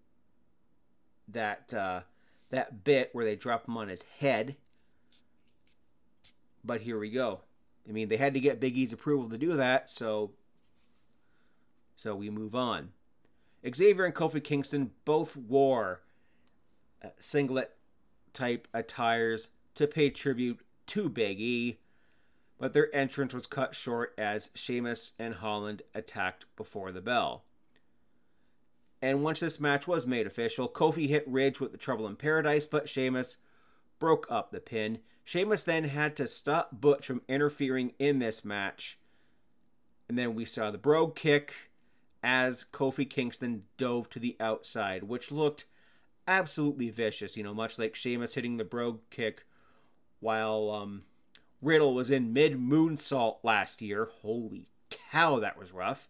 [1.28, 2.02] that uh,
[2.50, 4.56] that bit where they drop him on his head.
[6.64, 7.40] But here we go.
[7.88, 10.30] I mean, they had to get Big E's approval to do that, so
[11.96, 12.90] so we move on.
[13.74, 16.02] Xavier and Kofi Kingston both wore
[17.04, 17.76] uh, singlet
[18.32, 21.78] type attires to pay tribute to Big E,
[22.58, 27.44] but their entrance was cut short as Sheamus and Holland attacked before the bell.
[29.00, 32.68] And once this match was made official, Kofi hit Ridge with the Trouble in Paradise,
[32.68, 33.38] but Sheamus
[33.98, 34.98] broke up the pin.
[35.24, 38.98] Sheamus then had to stop Butch from interfering in this match.
[40.08, 41.54] And then we saw the Brogue kick
[42.22, 45.64] as Kofi Kingston dove to the outside, which looked
[46.28, 49.46] absolutely vicious, you know, much like Sheamus hitting the Brogue kick
[50.22, 51.02] while um,
[51.60, 54.08] Riddle was in mid moonsault last year.
[54.22, 56.08] Holy cow, that was rough.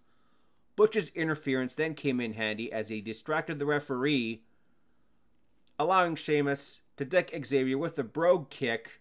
[0.76, 4.42] Butch's interference then came in handy as he distracted the referee,
[5.78, 9.00] allowing Sheamus to deck Xavier with the Brogue kick.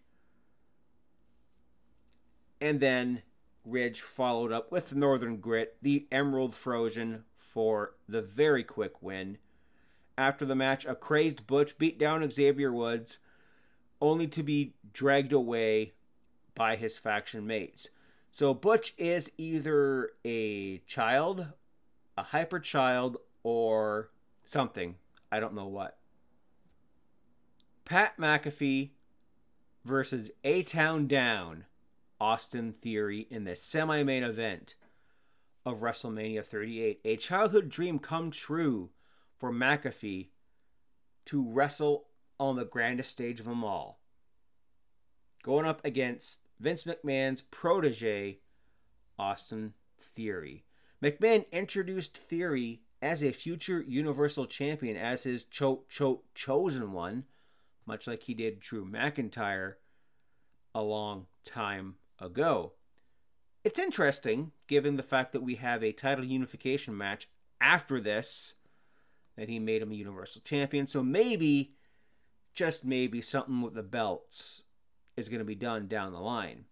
[2.60, 3.22] And then
[3.66, 9.38] Ridge followed up with Northern Grit, the Emerald Frozen, for the very quick win.
[10.18, 13.20] After the match, a crazed Butch beat down Xavier Woods,
[14.02, 15.94] only to be dragged away
[16.56, 17.90] by his faction mates.
[18.32, 21.48] So Butch is either a child,
[22.18, 24.10] a hyper child, or
[24.46, 24.96] something.
[25.32, 25.98] I don't know what.
[27.86, 28.92] Pat McAfee
[29.84, 31.66] versus A Town Down,
[32.20, 34.76] Austin Theory in the semi main event
[35.66, 37.02] of WrestleMania 38.
[37.04, 38.90] A childhood dream come true
[39.38, 40.28] for McAfee
[41.26, 42.06] to wrestle
[42.42, 44.00] on the grandest stage of them all.
[45.44, 48.40] Going up against Vince McMahon's protege,
[49.20, 50.66] Austin Theory.
[51.04, 57.26] McMahon introduced Theory as a future Universal Champion as his cho- cho- chosen one,
[57.86, 59.76] much like he did Drew McIntyre
[60.74, 62.74] a long time ago.
[63.64, 67.28] It's interesting, given the fact that we have a title unification match
[67.60, 68.56] after this,
[69.38, 70.88] that he made him a Universal Champion.
[70.88, 71.76] So maybe,
[72.54, 74.64] just maybe, something with the belts
[75.16, 76.66] is going to be done down the line.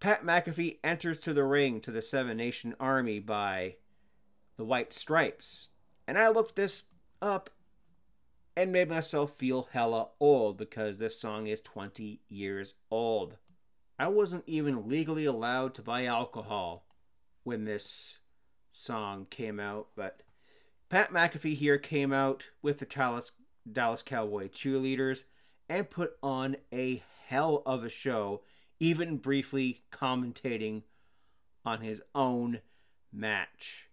[0.00, 3.76] Pat McAfee enters to the ring to the Seven Nation Army by
[4.56, 5.68] the White Stripes.
[6.06, 6.84] And I looked this
[7.22, 7.50] up
[8.56, 13.38] and made myself feel hella old because this song is 20 years old.
[13.98, 16.86] I wasn't even legally allowed to buy alcohol
[17.42, 18.18] when this
[18.70, 20.20] song came out, but
[20.88, 23.32] Pat McAfee here came out with the Dallas,
[23.70, 25.24] Dallas Cowboy cheerleaders
[25.68, 28.42] and put on a hell of a show,
[28.78, 30.82] even briefly commentating
[31.64, 32.60] on his own
[33.12, 33.88] match.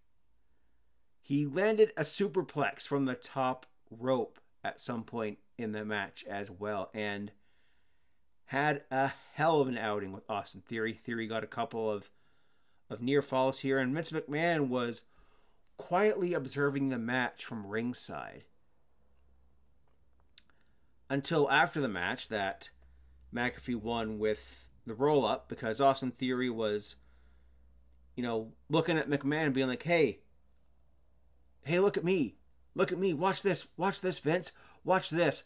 [1.22, 6.51] He landed a superplex from the top rope at some point in the match as
[6.51, 7.32] well and
[8.45, 10.93] had a hell of an outing with Austin Theory.
[10.93, 12.09] Theory got a couple of
[12.89, 15.03] of near falls here and Vince McMahon was
[15.78, 18.43] quietly observing the match from ringside
[21.12, 22.70] until after the match that
[23.36, 26.95] McAfee won with the roll up because Austin Theory was,
[28.16, 30.20] you know, looking at McMahon being like, hey,
[31.66, 32.38] hey, look at me.
[32.76, 33.14] Look at me.
[33.14, 33.68] Watch this.
[33.76, 34.53] Watch this, Vince.
[34.86, 35.43] Watch this.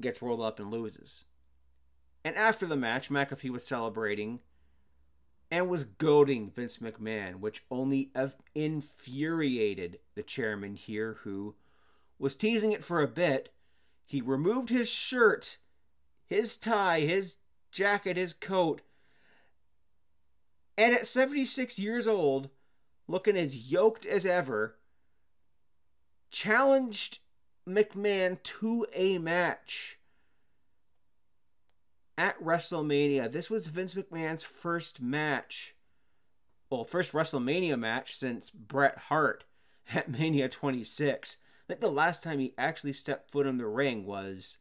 [0.00, 1.24] Gets rolled up and loses.
[2.24, 4.40] And after the match, McAfee was celebrating
[5.50, 8.10] and was goading Vince McMahon, which only
[8.54, 11.56] infuriated the chairman here, who
[12.18, 13.50] was teasing it for a bit.
[14.08, 15.58] He removed his shirt,
[16.24, 17.36] his tie, his
[17.70, 18.80] jacket, his coat,
[20.78, 22.48] and at 76 years old,
[23.06, 24.78] looking as yoked as ever,
[26.30, 27.18] challenged
[27.68, 29.98] McMahon to a match
[32.16, 33.30] at WrestleMania.
[33.30, 35.74] This was Vince McMahon's first match.
[36.70, 39.44] Well, first WrestleMania match since Bret Hart
[39.92, 41.36] at Mania 26.
[41.68, 44.56] Think the last time he actually stepped foot in the ring was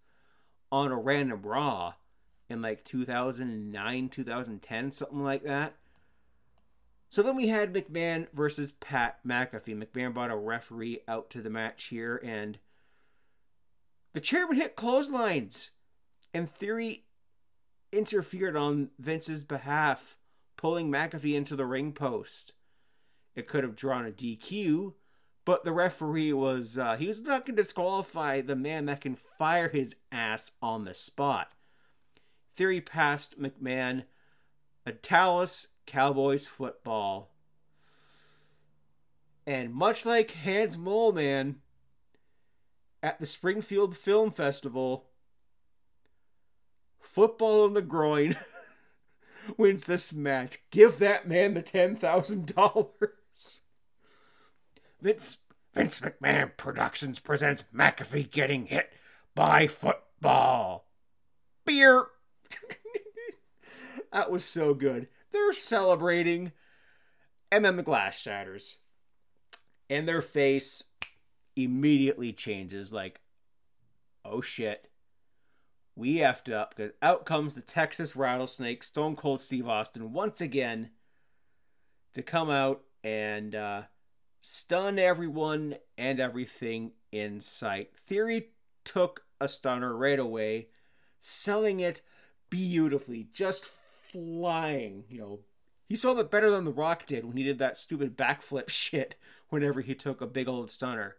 [0.72, 1.94] on a random Raw
[2.50, 5.74] in like 2009, 2010, something like that.
[7.10, 9.82] So then we had McMahon versus Pat McAfee.
[9.82, 12.60] McMahon brought a referee out to the match here, and
[14.12, 15.72] the chairman hit clotheslines.
[16.34, 17.06] And Theory
[17.94, 20.18] interfered on Vince's behalf,
[20.58, 22.52] pulling McAfee into the ring post.
[23.34, 24.94] It could have drawn a DQ,
[25.48, 29.16] but the referee was uh, he was not going to disqualify the man that can
[29.16, 31.54] fire his ass on the spot.
[32.54, 34.04] Theory passed McMahon
[34.86, 37.32] a Dallas Cowboys football.
[39.46, 41.56] And much like Hans Moleman
[43.02, 45.06] at the Springfield Film Festival,
[47.00, 48.36] football in the groin
[49.58, 50.58] wins this match.
[50.72, 53.62] Give that man the ten thousand dollars.
[55.02, 55.38] Vince
[55.74, 58.94] Vince McMahon Productions presents McAfee getting hit
[59.36, 60.88] by football.
[61.66, 62.08] Beer.
[64.12, 65.08] that was so good.
[65.32, 66.52] They're celebrating,
[67.52, 68.78] and then the glass shatters,
[69.90, 70.84] and their face
[71.56, 72.92] immediately changes.
[72.92, 73.22] Like,
[74.26, 74.90] oh shit,
[75.96, 80.90] we effed up because out comes the Texas Rattlesnake, Stone Cold Steve Austin, once again
[82.14, 83.84] to come out and uh,
[84.40, 87.92] stun everyone and everything in sight.
[87.96, 88.50] Theory
[88.84, 90.68] took a stunner right away,
[91.20, 92.02] selling it
[92.50, 95.04] beautifully, just flying.
[95.10, 95.40] You know,
[95.88, 99.16] he sold it better than The Rock did when he did that stupid backflip shit
[99.50, 101.18] whenever he took a big old stunner.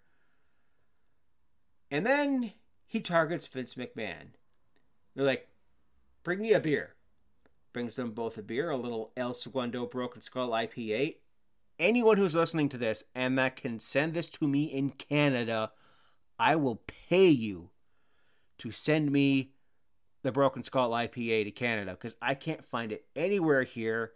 [1.90, 2.52] And then
[2.86, 4.34] he targets Vince McMahon.
[5.14, 5.48] They're like,
[6.22, 6.94] bring me a beer.
[7.72, 11.16] Brings them both a beer, a little El Segundo Broken Skull IPA.
[11.78, 15.70] Anyone who's listening to this and that can send this to me in Canada,
[16.38, 17.70] I will pay you
[18.58, 19.52] to send me
[20.22, 24.12] the Broken Skull IPA to Canada because I can't find it anywhere here.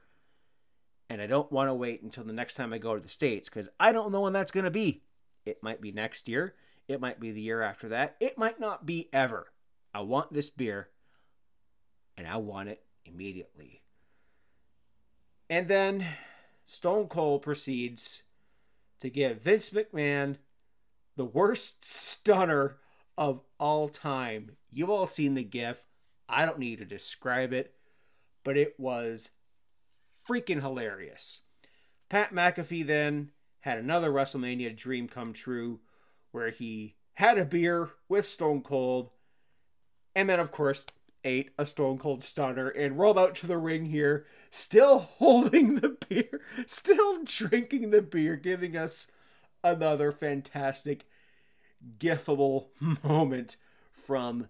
[1.08, 3.48] And I don't want to wait until the next time I go to the States
[3.48, 5.02] because I don't know when that's going to be.
[5.44, 6.54] It might be next year.
[6.88, 8.16] It might be the year after that.
[8.18, 9.52] It might not be ever.
[9.94, 10.88] I want this beer
[12.16, 13.82] and I want it immediately.
[15.48, 16.06] And then
[16.72, 18.22] Stone Cold proceeds
[19.00, 20.36] to give Vince McMahon
[21.16, 22.78] the worst stunner
[23.18, 24.52] of all time.
[24.70, 25.84] You've all seen the GIF.
[26.30, 27.74] I don't need to describe it,
[28.42, 29.32] but it was
[30.26, 31.42] freaking hilarious.
[32.08, 35.80] Pat McAfee then had another WrestleMania dream come true
[36.30, 39.10] where he had a beer with Stone Cold
[40.14, 40.86] and then, of course,
[41.24, 45.96] ate a Stone Cold Stunner and rolled out to the ring here, still holding the
[46.08, 49.06] beer, still drinking the beer, giving us
[49.62, 51.06] another fantastic,
[51.98, 52.68] gifable
[53.04, 53.56] moment
[53.92, 54.48] from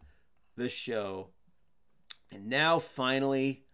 [0.56, 1.28] the show.
[2.30, 3.64] And now, finally,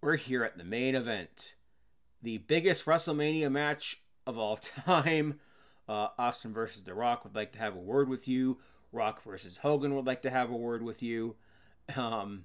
[0.00, 1.54] we're here at the main event.
[2.22, 4.56] The biggest WrestleMania match of all
[4.86, 5.40] time.
[5.88, 8.58] Uh, Austin versus The Rock would like to have a word with you.
[8.92, 11.36] Rock versus Hogan would like to have a word with you.
[11.96, 12.44] Um,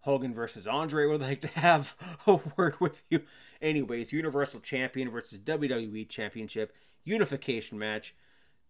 [0.00, 1.96] Hogan versus Andre would like to have
[2.26, 3.22] a word with you.
[3.62, 6.74] Anyways, Universal Champion versus WWE Championship
[7.04, 8.14] unification match.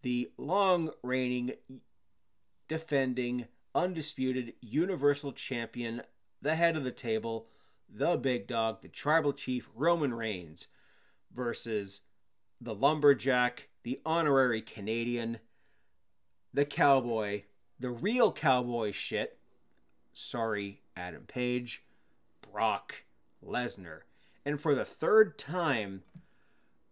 [0.01, 1.53] The long reigning,
[2.67, 6.03] defending, undisputed Universal Champion,
[6.41, 7.47] the head of the table,
[7.89, 10.67] the big dog, the tribal chief, Roman Reigns,
[11.33, 12.01] versus
[12.61, 15.39] the lumberjack, the honorary Canadian,
[16.53, 17.43] the cowboy,
[17.79, 19.39] the real cowboy shit.
[20.17, 21.83] Sorry, Adam Page,
[22.53, 23.03] Brock
[23.45, 24.01] Lesnar.
[24.45, 26.03] And for the third time,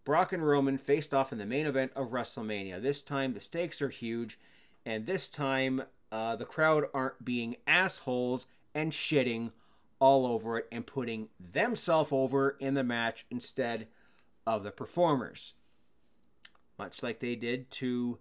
[0.03, 2.81] Brock and Roman faced off in the main event of WrestleMania.
[2.81, 4.37] This time the stakes are huge,
[4.85, 8.45] and this time uh, the crowd aren't being assholes
[8.75, 9.51] and shitting
[9.99, 13.87] all over it and putting themselves over in the match instead
[14.45, 15.53] of the performers.
[16.77, 18.19] Much like they did to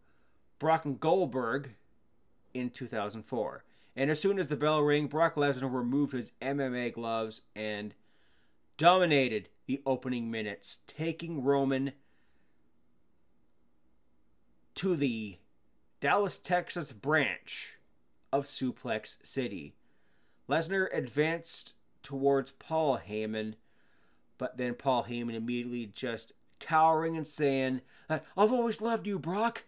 [0.60, 1.70] Brock and Goldberg
[2.54, 3.64] in 2004.
[3.94, 7.94] And as soon as the bell rang, Brock Lesnar removed his MMA gloves and
[8.78, 11.92] dominated the opening minutes, taking Roman
[14.74, 15.36] to the
[16.00, 17.78] Dallas, Texas branch
[18.32, 19.74] of Suplex City.
[20.48, 23.54] Lesnar advanced towards Paul Heyman,
[24.38, 29.64] but then Paul Heyman immediately just cowering and saying, that I've always loved you, Brock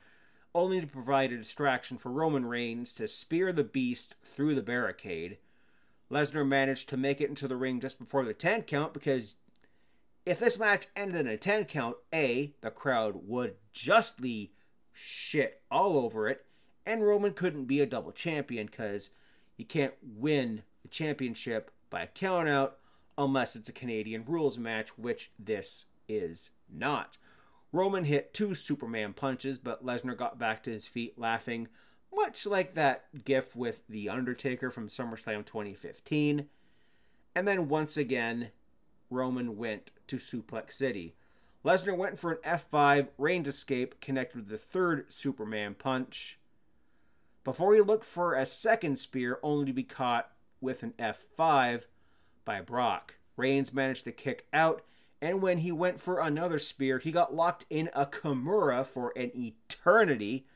[0.54, 5.38] only to provide a distraction for Roman Reigns to spear the beast through the barricade.
[6.10, 9.36] Lesnar managed to make it into the ring just before the 10 count because
[10.24, 14.52] if this match ended in a 10 count, A, the crowd would justly
[14.92, 16.44] shit all over it,
[16.86, 19.10] and Roman couldn't be a double champion because
[19.56, 22.78] you can't win the championship by a count out
[23.18, 27.18] unless it's a Canadian rules match, which this is not.
[27.74, 31.66] Roman hit two Superman punches, but Lesnar got back to his feet laughing,
[32.14, 36.46] much like that gif with The Undertaker from SummerSlam 2015.
[37.34, 38.50] And then once again,
[39.10, 41.16] Roman went to Suplex City.
[41.64, 46.38] Lesnar went for an F5, Reigns escape, connected with the third Superman punch.
[47.42, 50.30] Before he looked for a second spear, only to be caught
[50.60, 51.86] with an F5
[52.44, 53.16] by Brock.
[53.36, 54.84] Reigns managed to kick out
[55.24, 59.30] and when he went for another spear, he got locked in a Kimura for an
[59.34, 60.46] eternity.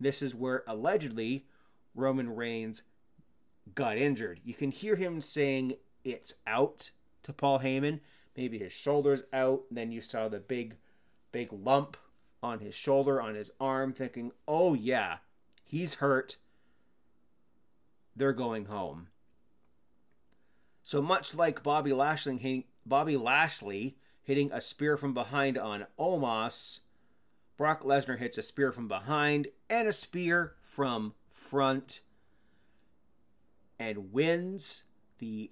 [0.00, 1.46] This is where allegedly
[1.94, 2.82] Roman Reigns
[3.76, 4.40] got injured.
[4.44, 6.90] You can hear him saying it's out
[7.22, 8.00] to Paul Heyman.
[8.36, 9.62] Maybe his shoulder's out.
[9.70, 10.74] Then you saw the big,
[11.30, 11.96] big lump
[12.42, 15.18] on his shoulder, on his arm, thinking, oh yeah,
[15.64, 16.38] he's hurt.
[18.16, 19.10] They're going home.
[20.82, 23.96] So much like Bobby Lashley, Bobby Lashley
[24.28, 26.80] hitting a spear from behind on Omos.
[27.56, 32.02] Brock Lesnar hits a spear from behind and a spear from front.
[33.78, 34.82] and wins
[35.18, 35.50] the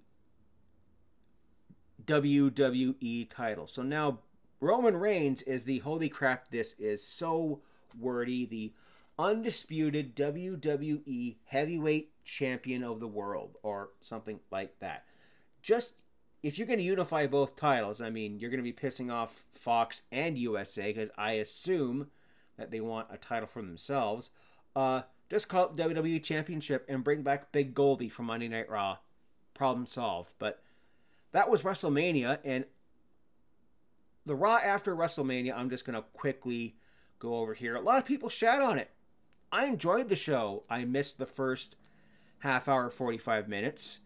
[2.05, 3.67] WWE title.
[3.67, 4.19] So now
[4.61, 7.63] Roman Reigns is the holy crap, this is so
[7.99, 8.75] wordy, the
[9.19, 15.07] undisputed WWE heavyweight champion of the world, or something like that.
[15.63, 15.95] Just
[16.47, 19.45] if you're going to unify both titles, I mean, you're going to be pissing off
[19.53, 22.07] Fox and USA because I assume
[22.57, 24.31] that they want a title for themselves.
[24.77, 28.99] Uh, just call it WWE Championship and bring back Big Goldie from Monday Night Raw.
[29.55, 30.35] Problem solved.
[30.39, 30.63] But
[31.33, 32.65] that was WrestleMania, and
[34.25, 36.77] the Raw after WrestleMania, I'm just going to quickly
[37.19, 37.75] go over here.
[37.75, 38.93] A lot of people shat on it.
[39.51, 40.63] I enjoyed the show.
[40.71, 41.75] I missed the first
[42.39, 43.99] half hour, 45 minutes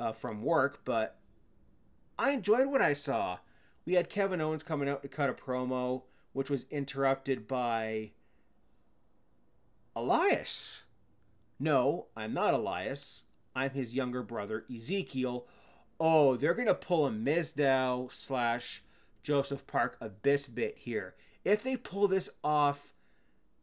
[0.00, 1.18] uh, from work, but
[2.18, 3.38] I enjoyed what I saw.
[3.86, 8.10] We had Kevin Owens coming out to cut a promo, which was interrupted by
[9.94, 10.82] Elias.
[11.60, 13.24] No, I'm not Elias.
[13.54, 15.46] I'm his younger brother, Ezekiel.
[16.00, 18.82] Oh, they're going to pull a Mizdow slash
[19.22, 21.14] Joseph Park Abyss bit here.
[21.44, 22.92] If they pull this off,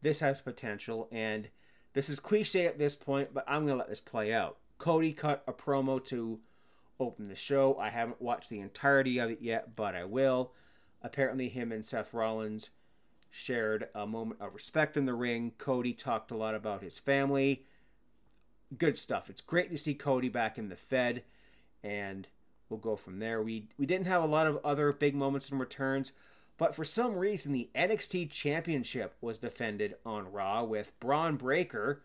[0.02, 1.08] this has potential.
[1.10, 1.48] And
[1.94, 4.58] this is cliche at this point, but I'm going to let this play out.
[4.78, 6.40] Cody cut a promo to
[6.98, 7.76] open the show.
[7.78, 10.52] I haven't watched the entirety of it yet, but I will.
[11.02, 12.70] Apparently, him and Seth Rollins
[13.30, 15.52] shared a moment of respect in the ring.
[15.58, 17.66] Cody talked a lot about his family.
[18.76, 19.28] Good stuff.
[19.30, 21.22] It's great to see Cody back in the Fed,
[21.82, 22.26] and
[22.68, 23.42] we'll go from there.
[23.42, 26.12] We we didn't have a lot of other big moments and returns,
[26.56, 32.02] but for some reason the NXT Championship was defended on Raw with Bron Breakker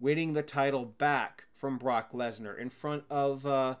[0.00, 3.76] winning the title back from Brock Lesnar in front of uh,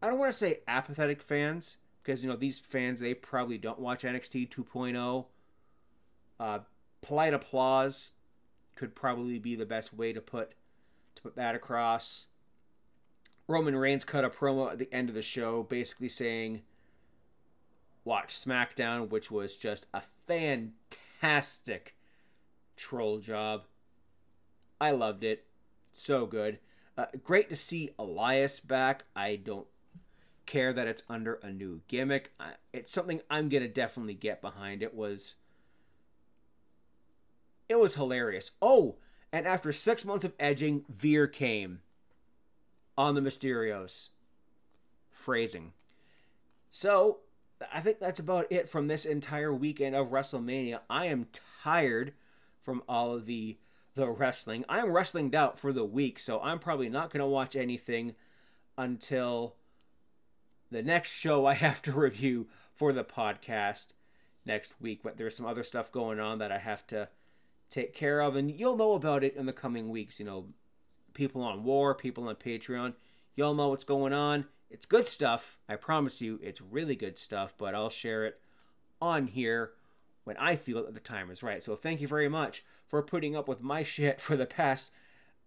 [0.00, 3.80] I don't want to say apathetic fans because you know these fans they probably don't
[3.80, 5.26] watch NXT 2.0
[6.40, 6.60] uh,
[7.02, 8.12] polite applause
[8.76, 10.52] could probably be the best way to put
[11.16, 12.26] to put that across.
[13.48, 16.62] Roman Reigns cut a promo at the end of the show, basically saying,
[18.04, 21.96] "Watch SmackDown," which was just a fantastic
[22.76, 23.64] troll job.
[24.80, 25.46] I loved it,
[25.90, 26.60] so good.
[26.96, 29.04] Uh, great to see Elias back.
[29.16, 29.66] I don't
[30.48, 32.32] care that it's under a new gimmick.
[32.72, 34.82] It's something I'm gonna definitely get behind.
[34.82, 35.36] It was
[37.68, 38.50] it was hilarious.
[38.60, 38.96] Oh,
[39.30, 41.80] and after six months of edging, Veer came
[42.96, 44.08] on the Mysterios.
[45.10, 45.72] Phrasing.
[46.70, 47.18] So,
[47.72, 50.80] I think that's about it from this entire weekend of WrestleMania.
[50.88, 51.26] I am
[51.62, 52.14] tired
[52.62, 53.58] from all of the
[53.94, 54.64] the wrestling.
[54.68, 58.14] I'm wrestling out for the week, so I'm probably not to watch anything
[58.78, 59.56] until
[60.70, 63.92] the next show I have to review for the podcast
[64.44, 65.00] next week.
[65.02, 67.08] But there's some other stuff going on that I have to
[67.70, 70.18] take care of, and you'll know about it in the coming weeks.
[70.18, 70.46] You know,
[71.14, 72.94] people on War, people on Patreon,
[73.36, 74.46] you'll know what's going on.
[74.70, 75.58] It's good stuff.
[75.68, 78.40] I promise you, it's really good stuff, but I'll share it
[79.00, 79.72] on here
[80.24, 81.62] when I feel that the time is right.
[81.62, 84.90] So thank you very much for putting up with my shit for the past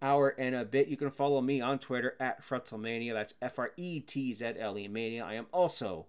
[0.02, 0.88] hour and a bit.
[0.88, 3.14] You can follow me on Twitter at Fretzelmania.
[3.14, 5.23] That's F R E T Z L E Mania.
[5.23, 6.07] I am also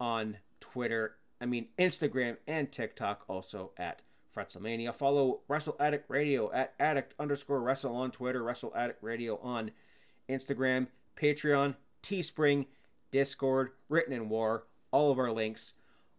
[0.00, 4.02] on Twitter, I mean Instagram and TikTok, also at
[4.34, 4.94] Fretzelmania.
[4.94, 9.70] Follow Wrestle Addict Radio at addict underscore wrestle on Twitter, Wrestle Addict Radio on
[10.28, 12.66] Instagram, Patreon, Teespring,
[13.10, 14.66] Discord, Written in War.
[14.90, 15.74] All of our links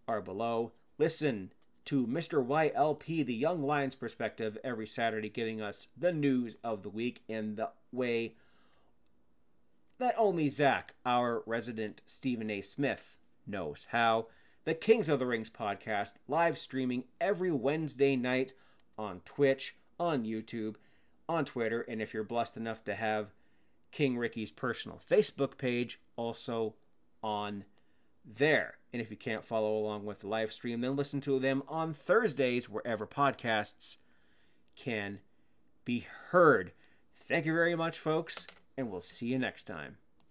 [0.08, 0.72] are below.
[0.98, 1.52] Listen
[1.86, 2.46] to Mr.
[2.46, 7.56] YLP, the Young Lions perspective, every Saturday, giving us the news of the week in
[7.56, 8.34] the way
[9.98, 12.62] that only Zach, our resident Stephen A.
[12.62, 13.18] Smith,
[13.48, 14.28] knows how
[14.66, 18.54] the Kings of the Rings podcast, live streaming every Wednesday night
[18.98, 20.76] on Twitch, on YouTube,
[21.30, 23.28] on Twitter, and if you're blessed enough to have
[23.92, 26.74] King Ricky's personal Facebook page, also
[27.24, 27.66] on
[28.26, 28.78] there.
[28.92, 31.94] And if you can't follow along with the live stream, then listen to them on
[31.94, 33.98] Thursdays wherever podcasts
[34.76, 35.20] can
[35.84, 36.72] be heard.
[37.28, 38.48] Thank you very much, folks,
[38.78, 39.98] and we'll see you next time.